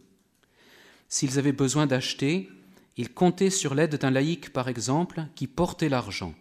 S'ils 1.08 1.38
avaient 1.38 1.52
besoin 1.52 1.86
d'acheter, 1.86 2.48
il 2.96 3.12
comptait 3.12 3.50
sur 3.50 3.74
l'aide 3.74 3.96
d'un 3.96 4.10
laïc, 4.10 4.52
par 4.52 4.68
exemple, 4.68 5.26
qui 5.34 5.46
portait 5.46 5.88
l'argent. 5.88 6.34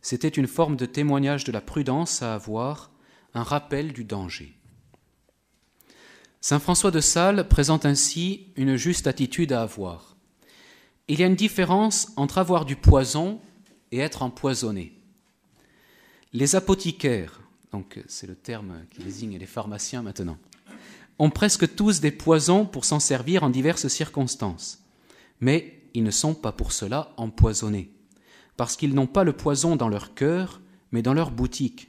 C'était 0.00 0.28
une 0.28 0.46
forme 0.46 0.76
de 0.76 0.86
témoignage 0.86 1.44
de 1.44 1.52
la 1.52 1.60
prudence 1.60 2.22
à 2.22 2.34
avoir, 2.34 2.90
un 3.34 3.42
rappel 3.42 3.92
du 3.92 4.04
danger. 4.04 4.56
Saint 6.44 6.58
François 6.58 6.90
de 6.90 7.00
Sales 7.00 7.48
présente 7.48 7.86
ainsi 7.86 8.48
une 8.56 8.76
juste 8.76 9.06
attitude 9.06 9.52
à 9.52 9.62
avoir. 9.62 10.16
Il 11.08 11.20
y 11.20 11.22
a 11.22 11.26
une 11.26 11.36
différence 11.36 12.08
entre 12.16 12.36
avoir 12.36 12.64
du 12.64 12.76
poison 12.76 13.40
et 13.92 14.00
être 14.00 14.22
empoisonné. 14.22 14.92
Les 16.32 16.56
apothicaires, 16.56 17.40
donc 17.70 18.02
c'est 18.08 18.26
le 18.26 18.34
terme 18.34 18.84
qui 18.90 19.02
désigne 19.02 19.38
les 19.38 19.46
pharmaciens 19.46 20.02
maintenant, 20.02 20.36
ont 21.18 21.30
presque 21.30 21.74
tous 21.76 22.00
des 22.00 22.10
poisons 22.10 22.66
pour 22.66 22.84
s'en 22.84 22.98
servir 23.00 23.44
en 23.44 23.48
diverses 23.50 23.88
circonstances 23.88 24.82
mais 25.42 25.82
ils 25.92 26.04
ne 26.04 26.10
sont 26.12 26.34
pas 26.34 26.52
pour 26.52 26.72
cela 26.72 27.12
empoisonnés, 27.16 27.90
parce 28.56 28.76
qu'ils 28.76 28.94
n'ont 28.94 29.08
pas 29.08 29.24
le 29.24 29.32
poison 29.32 29.74
dans 29.74 29.88
leur 29.88 30.14
cœur, 30.14 30.60
mais 30.92 31.02
dans 31.02 31.14
leur 31.14 31.32
boutique. 31.32 31.88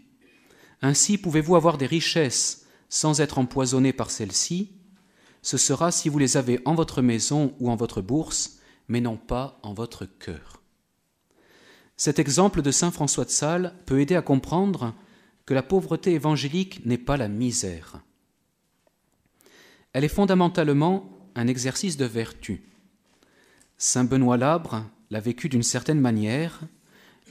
Ainsi 0.82 1.20
pouvez-vous 1.20 1.56
avoir 1.56 1.78
des 1.78 1.86
richesses 1.86 2.62
sans 2.94 3.22
être 3.22 3.40
empoisonnés 3.40 3.92
par 3.92 4.12
celles-ci, 4.12 4.70
ce 5.42 5.58
sera 5.58 5.92
si 5.92 6.10
vous 6.10 6.20
les 6.20 6.38
avez 6.38 6.60
en 6.64 6.76
votre 6.76 7.02
maison 7.02 7.56
ou 7.60 7.72
en 7.72 7.76
votre 7.76 8.04
bourse, 8.04 8.60
mais 8.88 9.02
non 9.02 9.18
pas 9.18 9.60
en 9.64 9.74
votre 9.74 10.06
cœur. 10.06 10.62
Cet 11.98 12.20
exemple 12.20 12.62
de 12.62 12.70
Saint 12.70 12.92
François 12.92 13.26
de 13.26 13.32
Sales 13.32 13.74
peut 13.88 14.00
aider 14.00 14.16
à 14.16 14.22
comprendre 14.22 14.94
que 15.48 15.56
la 15.56 15.64
pauvreté 15.64 16.14
évangélique 16.14 16.86
n'est 16.86 17.00
pas 17.00 17.18
la 17.18 17.30
misère. 17.30 17.98
Elle 19.94 20.04
est 20.04 20.08
fondamentalement 20.08 21.10
un 21.34 21.48
exercice 21.48 21.98
de 21.98 22.06
vertu. 22.06 22.64
Saint 23.80 24.04
Benoît 24.04 24.38
Labre 24.38 24.86
l'a 25.10 25.20
vécu 25.20 25.50
d'une 25.50 25.64
certaine 25.64 26.00
manière. 26.00 26.60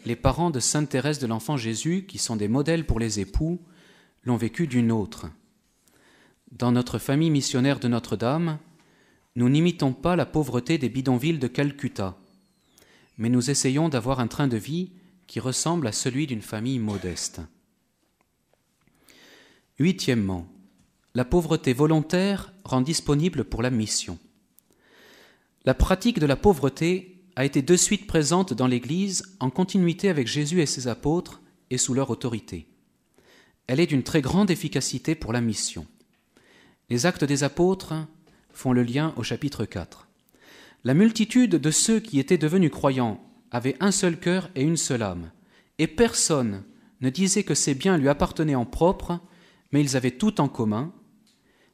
Les 0.06 0.16
parents 0.16 0.50
de 0.50 0.58
Sainte 0.58 0.88
Thérèse 0.88 1.20
de 1.20 1.28
l'Enfant 1.28 1.56
Jésus, 1.56 2.04
qui 2.08 2.18
sont 2.18 2.34
des 2.34 2.48
modèles 2.48 2.84
pour 2.84 2.98
les 2.98 3.20
époux, 3.20 3.60
l'ont 4.24 4.36
vécu 4.36 4.66
d'une 4.66 4.90
autre. 4.90 5.28
Dans 6.52 6.70
notre 6.70 6.98
famille 6.98 7.30
missionnaire 7.30 7.80
de 7.80 7.88
Notre-Dame, 7.88 8.58
nous 9.36 9.48
n'imitons 9.48 9.94
pas 9.94 10.16
la 10.16 10.26
pauvreté 10.26 10.76
des 10.76 10.90
bidonvilles 10.90 11.38
de 11.38 11.46
Calcutta, 11.48 12.18
mais 13.16 13.30
nous 13.30 13.48
essayons 13.48 13.88
d'avoir 13.88 14.20
un 14.20 14.26
train 14.26 14.48
de 14.48 14.58
vie 14.58 14.90
qui 15.26 15.40
ressemble 15.40 15.86
à 15.86 15.92
celui 15.92 16.26
d'une 16.26 16.42
famille 16.42 16.78
modeste. 16.78 17.40
Huitièmement, 19.78 20.46
la 21.14 21.24
pauvreté 21.24 21.72
volontaire 21.72 22.52
rend 22.64 22.82
disponible 22.82 23.44
pour 23.44 23.62
la 23.62 23.70
mission. 23.70 24.18
La 25.64 25.72
pratique 25.72 26.18
de 26.18 26.26
la 26.26 26.36
pauvreté 26.36 27.24
a 27.34 27.46
été 27.46 27.62
de 27.62 27.76
suite 27.76 28.06
présente 28.06 28.52
dans 28.52 28.66
l'Église 28.66 29.22
en 29.40 29.48
continuité 29.48 30.10
avec 30.10 30.26
Jésus 30.26 30.60
et 30.60 30.66
ses 30.66 30.86
apôtres 30.86 31.40
et 31.70 31.78
sous 31.78 31.94
leur 31.94 32.10
autorité. 32.10 32.66
Elle 33.68 33.80
est 33.80 33.86
d'une 33.86 34.02
très 34.02 34.20
grande 34.20 34.50
efficacité 34.50 35.14
pour 35.14 35.32
la 35.32 35.40
mission. 35.40 35.86
Les 36.90 37.06
actes 37.06 37.24
des 37.24 37.44
apôtres 37.44 37.94
font 38.52 38.72
le 38.72 38.82
lien 38.82 39.14
au 39.16 39.22
chapitre 39.22 39.64
4. 39.64 40.08
La 40.84 40.94
multitude 40.94 41.56
de 41.56 41.70
ceux 41.70 42.00
qui 42.00 42.18
étaient 42.18 42.38
devenus 42.38 42.70
croyants 42.70 43.20
avait 43.50 43.76
un 43.80 43.92
seul 43.92 44.18
cœur 44.18 44.50
et 44.54 44.62
une 44.62 44.76
seule 44.76 45.02
âme, 45.02 45.30
et 45.78 45.86
personne 45.86 46.64
ne 47.00 47.10
disait 47.10 47.44
que 47.44 47.54
ses 47.54 47.74
biens 47.74 47.98
lui 47.98 48.08
appartenaient 48.08 48.54
en 48.54 48.64
propre, 48.64 49.20
mais 49.70 49.80
ils 49.80 49.96
avaient 49.96 50.10
tout 50.10 50.40
en 50.40 50.48
commun. 50.48 50.92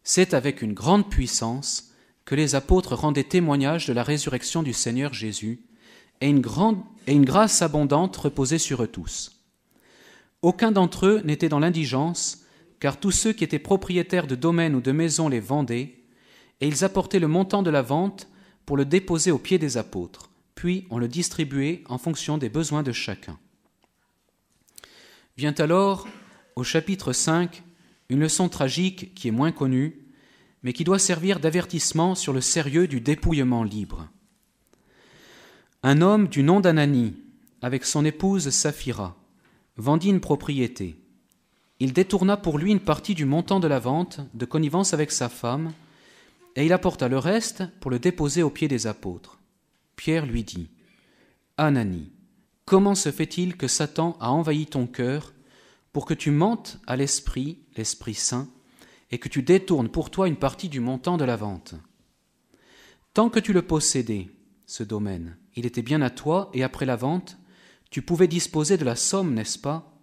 C'est 0.02 0.34
avec 0.34 0.62
une 0.62 0.74
grande 0.74 1.10
puissance 1.10 1.92
que 2.24 2.34
les 2.34 2.54
apôtres 2.54 2.94
rendaient 2.94 3.24
témoignage 3.24 3.86
de 3.86 3.92
la 3.92 4.02
résurrection 4.02 4.62
du 4.62 4.72
Seigneur 4.72 5.14
Jésus, 5.14 5.62
et 6.20 6.28
une, 6.28 6.42
et 7.06 7.12
une 7.12 7.24
grâce 7.24 7.62
abondante 7.62 8.16
reposait 8.16 8.58
sur 8.58 8.82
eux 8.82 8.88
tous. 8.88 9.42
Aucun 10.42 10.72
d'entre 10.72 11.06
eux 11.06 11.22
n'était 11.24 11.48
dans 11.48 11.58
l'indigence, 11.58 12.44
car 12.80 13.00
tous 13.00 13.10
ceux 13.10 13.32
qui 13.32 13.44
étaient 13.44 13.58
propriétaires 13.58 14.26
de 14.26 14.34
domaines 14.34 14.74
ou 14.74 14.80
de 14.80 14.92
maisons 14.92 15.28
les 15.28 15.40
vendaient, 15.40 15.94
et 16.60 16.68
ils 16.68 16.84
apportaient 16.84 17.18
le 17.18 17.28
montant 17.28 17.62
de 17.62 17.70
la 17.70 17.82
vente 17.82 18.28
pour 18.66 18.76
le 18.76 18.84
déposer 18.84 19.30
aux 19.30 19.38
pieds 19.38 19.58
des 19.58 19.76
apôtres, 19.76 20.30
puis 20.54 20.86
on 20.90 20.98
le 20.98 21.08
distribuait 21.08 21.82
en 21.88 21.98
fonction 21.98 22.38
des 22.38 22.48
besoins 22.48 22.82
de 22.82 22.92
chacun. 22.92 23.38
Vient 25.36 25.54
alors, 25.58 26.08
au 26.56 26.64
chapitre 26.64 27.12
5, 27.12 27.62
une 28.08 28.20
leçon 28.20 28.48
tragique 28.48 29.14
qui 29.14 29.28
est 29.28 29.32
moins 29.32 29.52
connue, 29.52 30.08
mais 30.62 30.72
qui 30.72 30.84
doit 30.84 30.98
servir 30.98 31.38
d'avertissement 31.40 32.14
sur 32.14 32.32
le 32.32 32.40
sérieux 32.40 32.88
du 32.88 33.00
dépouillement 33.00 33.62
libre. 33.62 34.08
Un 35.84 36.02
homme 36.02 36.26
du 36.26 36.42
nom 36.42 36.58
d'Anani, 36.60 37.14
avec 37.62 37.84
son 37.84 38.04
épouse 38.04 38.50
Saphira, 38.50 39.16
vendit 39.76 40.08
une 40.08 40.20
propriété. 40.20 40.96
Il 41.80 41.92
détourna 41.92 42.36
pour 42.36 42.58
lui 42.58 42.72
une 42.72 42.80
partie 42.80 43.14
du 43.14 43.24
montant 43.24 43.60
de 43.60 43.68
la 43.68 43.78
vente, 43.78 44.20
de 44.34 44.44
connivence 44.44 44.94
avec 44.94 45.12
sa 45.12 45.28
femme, 45.28 45.72
et 46.56 46.66
il 46.66 46.72
apporta 46.72 47.08
le 47.08 47.18
reste 47.18 47.64
pour 47.78 47.90
le 47.90 48.00
déposer 48.00 48.42
aux 48.42 48.50
pieds 48.50 48.66
des 48.66 48.86
apôtres. 48.88 49.38
Pierre 49.94 50.26
lui 50.26 50.42
dit 50.42 50.70
Anani, 51.56 52.10
comment 52.64 52.96
se 52.96 53.12
fait-il 53.12 53.56
que 53.56 53.68
Satan 53.68 54.16
a 54.20 54.30
envahi 54.30 54.66
ton 54.66 54.86
cœur 54.86 55.32
pour 55.92 56.04
que 56.04 56.14
tu 56.14 56.30
mentes 56.30 56.80
à 56.86 56.96
l'Esprit, 56.96 57.58
l'Esprit 57.76 58.14
Saint, 58.14 58.48
et 59.10 59.18
que 59.18 59.28
tu 59.28 59.42
détournes 59.42 59.88
pour 59.88 60.10
toi 60.10 60.28
une 60.28 60.36
partie 60.36 60.68
du 60.68 60.80
montant 60.80 61.16
de 61.16 61.24
la 61.24 61.36
vente? 61.36 61.74
Tant 63.14 63.30
que 63.30 63.40
tu 63.40 63.52
le 63.52 63.62
possédais, 63.62 64.28
ce 64.66 64.82
domaine, 64.82 65.36
il 65.54 65.64
était 65.64 65.82
bien 65.82 66.02
à 66.02 66.10
toi, 66.10 66.50
et 66.54 66.62
après 66.62 66.86
la 66.86 66.96
vente, 66.96 67.38
tu 67.90 68.02
pouvais 68.02 68.28
disposer 68.28 68.76
de 68.76 68.84
la 68.84 68.96
somme, 68.96 69.32
n'est-ce 69.34 69.58
pas? 69.58 69.96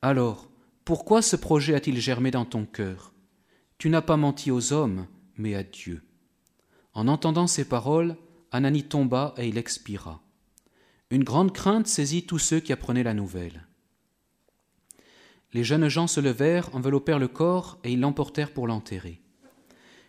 Alors, 0.00 0.48
pourquoi 0.84 1.22
ce 1.22 1.36
projet 1.36 1.74
a-t-il 1.74 2.00
germé 2.00 2.30
dans 2.30 2.44
ton 2.44 2.66
cœur? 2.66 3.12
Tu 3.78 3.88
n'as 3.88 4.02
pas 4.02 4.16
menti 4.16 4.50
aux 4.50 4.72
hommes, 4.72 5.06
mais 5.36 5.54
à 5.54 5.62
Dieu. 5.62 6.02
En 6.92 7.08
entendant 7.08 7.46
ces 7.46 7.64
paroles, 7.64 8.16
Anani 8.50 8.82
tomba 8.82 9.34
et 9.36 9.48
il 9.48 9.58
expira. 9.58 10.22
Une 11.10 11.24
grande 11.24 11.52
crainte 11.52 11.86
saisit 11.86 12.26
tous 12.26 12.38
ceux 12.38 12.60
qui 12.60 12.72
apprenaient 12.72 13.02
la 13.02 13.14
nouvelle. 13.14 13.66
Les 15.52 15.64
jeunes 15.64 15.88
gens 15.88 16.06
se 16.06 16.20
levèrent, 16.20 16.74
enveloppèrent 16.74 17.18
le 17.18 17.28
corps 17.28 17.78
et 17.84 17.92
ils 17.92 18.00
l'emportèrent 18.00 18.52
pour 18.52 18.66
l'enterrer. 18.66 19.20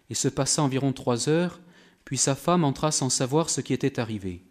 Il 0.09 0.15
se 0.15 0.27
passa 0.27 0.63
environ 0.63 0.93
trois 0.93 1.29
heures, 1.29 1.61
puis 2.05 2.17
sa 2.17 2.35
femme 2.35 2.63
entra 2.63 2.91
sans 2.91 3.09
savoir 3.09 3.49
ce 3.49 3.61
qui 3.61 3.73
était 3.73 3.99
arrivé. 3.99 4.45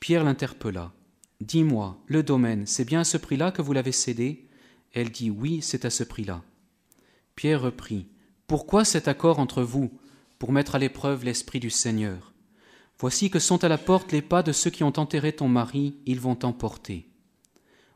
Pierre 0.00 0.24
l'interpella. 0.24 0.92
Dis-moi, 1.40 1.98
le 2.06 2.22
domaine, 2.22 2.66
c'est 2.66 2.84
bien 2.84 3.00
à 3.00 3.04
ce 3.04 3.16
prix-là 3.16 3.52
que 3.52 3.62
vous 3.62 3.72
l'avez 3.72 3.92
cédé? 3.92 4.48
Elle 4.92 5.10
dit 5.10 5.30
Oui, 5.30 5.62
c'est 5.62 5.84
à 5.84 5.90
ce 5.90 6.04
prix-là. 6.04 6.42
Pierre 7.34 7.62
reprit 7.62 8.06
pourquoi 8.52 8.84
cet 8.84 9.08
accord 9.08 9.38
entre 9.38 9.62
vous 9.62 9.90
pour 10.38 10.52
mettre 10.52 10.74
à 10.74 10.78
l'épreuve 10.78 11.24
l'Esprit 11.24 11.58
du 11.58 11.70
Seigneur? 11.70 12.34
Voici 12.98 13.30
que 13.30 13.38
sont 13.38 13.64
à 13.64 13.68
la 13.68 13.78
porte 13.78 14.12
les 14.12 14.20
pas 14.20 14.42
de 14.42 14.52
ceux 14.52 14.68
qui 14.68 14.84
ont 14.84 14.92
enterré 14.98 15.32
ton 15.32 15.48
mari, 15.48 15.96
ils 16.04 16.20
vont 16.20 16.34
t'emporter. 16.34 17.08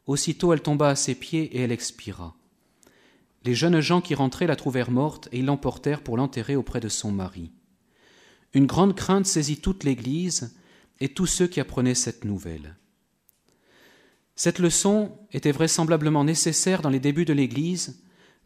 Aussitôt 0.06 0.54
elle 0.54 0.62
tomba 0.62 0.88
à 0.88 0.96
ses 0.96 1.14
pieds 1.14 1.54
et 1.54 1.60
elle 1.60 1.72
expira. 1.72 2.34
Les 3.44 3.54
jeunes 3.54 3.80
gens 3.80 4.00
qui 4.00 4.14
rentraient 4.14 4.46
la 4.46 4.56
trouvèrent 4.56 4.90
morte 4.90 5.28
et 5.30 5.40
ils 5.40 5.44
l'emportèrent 5.44 6.02
pour 6.02 6.16
l'enterrer 6.16 6.56
auprès 6.56 6.80
de 6.80 6.88
son 6.88 7.12
mari. 7.12 7.52
Une 8.54 8.66
grande 8.66 8.96
crainte 8.96 9.26
saisit 9.26 9.58
toute 9.58 9.84
l'Église 9.84 10.56
et 11.00 11.10
tous 11.10 11.26
ceux 11.26 11.48
qui 11.48 11.60
apprenaient 11.60 11.94
cette 11.94 12.24
nouvelle. 12.24 12.76
Cette 14.36 14.58
leçon 14.58 15.18
était 15.32 15.50
vraisemblablement 15.50 16.22
nécessaire 16.22 16.82
dans 16.82 16.90
les 16.90 17.00
débuts 17.00 17.24
de 17.24 17.32
l'Église 17.32 18.02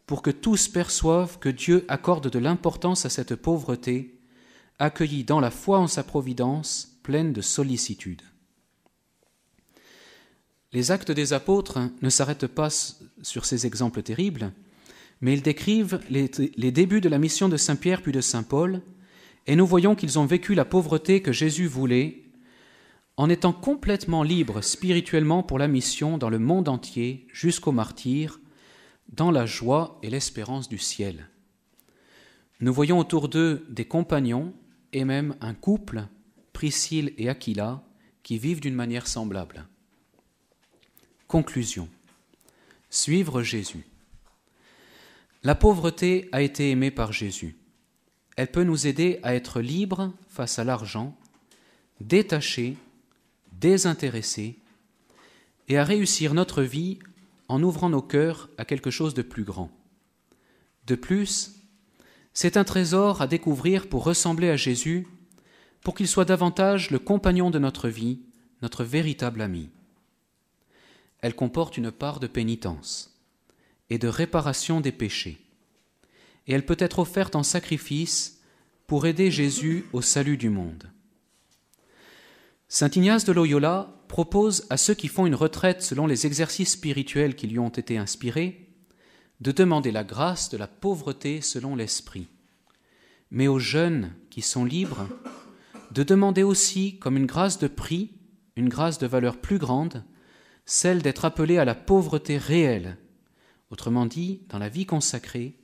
pour 0.07 0.21
que 0.21 0.31
tous 0.31 0.69
perçoivent 0.69 1.37
que 1.37 1.49
Dieu 1.49 1.85
accorde 1.89 2.29
de 2.29 2.39
l'importance 2.39 3.05
à 3.05 3.09
cette 3.09 3.35
pauvreté, 3.35 4.19
accueillie 4.79 5.25
dans 5.25 5.39
la 5.39 5.51
foi 5.51 5.79
en 5.79 5.87
sa 5.87 6.03
providence, 6.03 6.97
pleine 7.03 7.33
de 7.33 7.41
sollicitude. 7.41 8.21
Les 10.73 10.91
actes 10.91 11.11
des 11.11 11.33
apôtres 11.33 11.79
ne 12.01 12.09
s'arrêtent 12.09 12.47
pas 12.47 12.69
sur 13.21 13.45
ces 13.45 13.65
exemples 13.65 14.01
terribles, 14.01 14.53
mais 15.19 15.33
ils 15.33 15.41
décrivent 15.41 15.99
les, 16.09 16.71
débuts 16.71 17.01
de 17.01 17.09
la 17.09 17.19
mission 17.19 17.49
de 17.49 17.57
Saint 17.57 17.75
Pierre 17.75 18.01
puis 18.01 18.13
de 18.13 18.21
Saint 18.21 18.43
Paul, 18.43 18.81
et 19.45 19.55
nous 19.57 19.67
voyons 19.67 19.95
qu'ils 19.95 20.17
ont 20.19 20.25
vécu 20.25 20.55
la 20.55 20.65
pauvreté 20.65 21.21
que 21.21 21.33
Jésus 21.33 21.67
voulait, 21.67 22.20
en 23.17 23.29
étant 23.29 23.53
complètement 23.53 24.23
libres 24.23 24.61
spirituellement 24.61 25.43
pour 25.43 25.59
la 25.59 25.67
mission 25.67 26.17
dans 26.17 26.29
le 26.29 26.39
monde 26.39 26.69
entier 26.69 27.27
jusqu'au 27.31 27.71
martyr, 27.71 28.39
dans 29.09 29.31
la 29.31 29.45
joie 29.45 29.99
et 30.01 30.09
l'espérance 30.09 30.69
du 30.69 30.77
ciel. 30.77 31.29
Nous 32.61 32.73
voyons 32.73 32.99
autour 32.99 33.27
d'eux 33.27 33.65
des 33.69 33.85
compagnons 33.85 34.53
et 34.93 35.03
même 35.03 35.35
un 35.41 35.53
couple, 35.53 36.07
Priscille 36.53 37.13
et 37.17 37.27
Aquila, 37.29 37.83
qui 38.23 38.37
vivent 38.37 38.61
d'une 38.61 38.75
manière 38.75 39.07
semblable. 39.07 39.67
Conclusion. 41.27 41.89
Suivre 42.89 43.41
Jésus. 43.41 43.85
La 45.43 45.55
pauvreté 45.55 46.29
a 46.31 46.41
été 46.41 46.69
aimée 46.69 46.91
par 46.91 47.13
Jésus. 47.13 47.57
Elle 48.37 48.51
peut 48.51 48.63
nous 48.63 48.85
aider 48.85 49.19
à 49.23 49.33
être 49.33 49.59
libres 49.59 50.13
face 50.27 50.59
à 50.59 50.63
l'argent, 50.63 51.17
détachés, 51.99 52.77
désintéressés, 53.61 54.57
et 55.69 55.77
à 55.77 55.85
réussir 55.85 56.33
notre 56.33 56.63
vie 56.63 56.99
en 57.47 57.61
ouvrant 57.61 57.89
nos 57.89 58.01
cœurs 58.01 58.49
à 58.57 58.65
quelque 58.65 58.89
chose 58.89 59.13
de 59.13 59.21
plus 59.21 59.43
grand. 59.43 59.71
De 60.87 60.95
plus, 60.95 61.61
c'est 62.33 62.57
un 62.57 62.63
trésor 62.63 63.21
à 63.21 63.27
découvrir 63.27 63.87
pour 63.87 64.03
ressembler 64.03 64.49
à 64.49 64.57
Jésus, 64.57 65.07
pour 65.81 65.95
qu'il 65.95 66.07
soit 66.07 66.25
davantage 66.25 66.89
le 66.89 66.99
compagnon 66.99 67.51
de 67.51 67.59
notre 67.59 67.87
vie, 67.87 68.21
notre 68.63 68.83
véritable 68.83 69.41
ami. 69.41 69.69
Elle 71.19 71.35
comporte 71.35 71.77
une 71.77 71.91
part 71.91 72.19
de 72.19 72.27
pénitence 72.27 73.21
et 73.91 73.99
de 73.99 74.07
réparation 74.07 74.81
des 74.81 74.91
péchés, 74.91 75.39
et 76.47 76.53
elle 76.53 76.65
peut 76.65 76.77
être 76.79 76.99
offerte 76.99 77.35
en 77.35 77.43
sacrifice 77.43 78.41
pour 78.87 79.05
aider 79.05 79.29
Jésus 79.29 79.85
au 79.93 80.01
salut 80.01 80.37
du 80.37 80.49
monde. 80.49 80.91
Saint 82.73 82.89
Ignace 82.95 83.25
de 83.25 83.33
Loyola 83.33 84.01
propose 84.07 84.65
à 84.69 84.77
ceux 84.77 84.93
qui 84.93 85.09
font 85.09 85.25
une 85.25 85.35
retraite 85.35 85.81
selon 85.81 86.07
les 86.07 86.25
exercices 86.25 86.71
spirituels 86.71 87.35
qui 87.35 87.47
lui 87.47 87.59
ont 87.59 87.67
été 87.67 87.97
inspirés 87.97 88.69
de 89.41 89.51
demander 89.51 89.91
la 89.91 90.05
grâce 90.05 90.47
de 90.47 90.55
la 90.55 90.67
pauvreté 90.67 91.41
selon 91.41 91.75
l'esprit, 91.75 92.29
mais 93.29 93.49
aux 93.49 93.59
jeunes 93.59 94.13
qui 94.29 94.41
sont 94.41 94.63
libres 94.63 95.05
de 95.91 96.03
demander 96.03 96.43
aussi 96.43 96.97
comme 96.97 97.17
une 97.17 97.25
grâce 97.25 97.59
de 97.59 97.67
prix, 97.67 98.11
une 98.55 98.69
grâce 98.69 98.99
de 98.99 99.07
valeur 99.07 99.41
plus 99.41 99.57
grande, 99.57 100.05
celle 100.65 101.01
d'être 101.01 101.25
appelés 101.25 101.57
à 101.57 101.65
la 101.65 101.75
pauvreté 101.75 102.37
réelle, 102.37 102.95
autrement 103.69 104.05
dit 104.05 104.43
dans 104.47 104.59
la 104.59 104.69
vie 104.69 104.85
consacrée, 104.85 105.57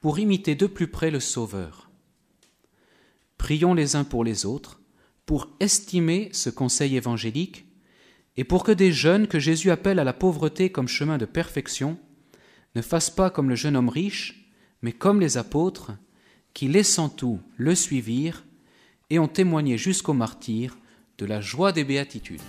pour 0.00 0.18
imiter 0.18 0.56
de 0.56 0.66
plus 0.66 0.88
près 0.88 1.12
le 1.12 1.20
Sauveur. 1.20 1.90
Prions 3.38 3.72
les 3.72 3.94
uns 3.94 4.02
pour 4.02 4.24
les 4.24 4.46
autres, 4.46 4.79
pour 5.30 5.46
estimer 5.60 6.28
ce 6.32 6.50
conseil 6.50 6.96
évangélique 6.96 7.64
et 8.36 8.42
pour 8.42 8.64
que 8.64 8.72
des 8.72 8.90
jeunes 8.90 9.28
que 9.28 9.38
Jésus 9.38 9.70
appelle 9.70 10.00
à 10.00 10.04
la 10.04 10.12
pauvreté 10.12 10.72
comme 10.72 10.88
chemin 10.88 11.18
de 11.18 11.24
perfection 11.24 12.00
ne 12.74 12.82
fassent 12.82 13.10
pas 13.10 13.30
comme 13.30 13.48
le 13.48 13.54
jeune 13.54 13.76
homme 13.76 13.90
riche, 13.90 14.50
mais 14.82 14.90
comme 14.90 15.20
les 15.20 15.38
apôtres, 15.38 15.92
qui, 16.52 16.66
laissant 16.66 17.08
tout, 17.08 17.38
le 17.56 17.76
suivirent 17.76 18.44
et 19.08 19.20
ont 19.20 19.28
témoigné 19.28 19.78
jusqu'au 19.78 20.14
martyr 20.14 20.76
de 21.18 21.26
la 21.26 21.40
joie 21.40 21.70
des 21.70 21.84
béatitudes. 21.84 22.42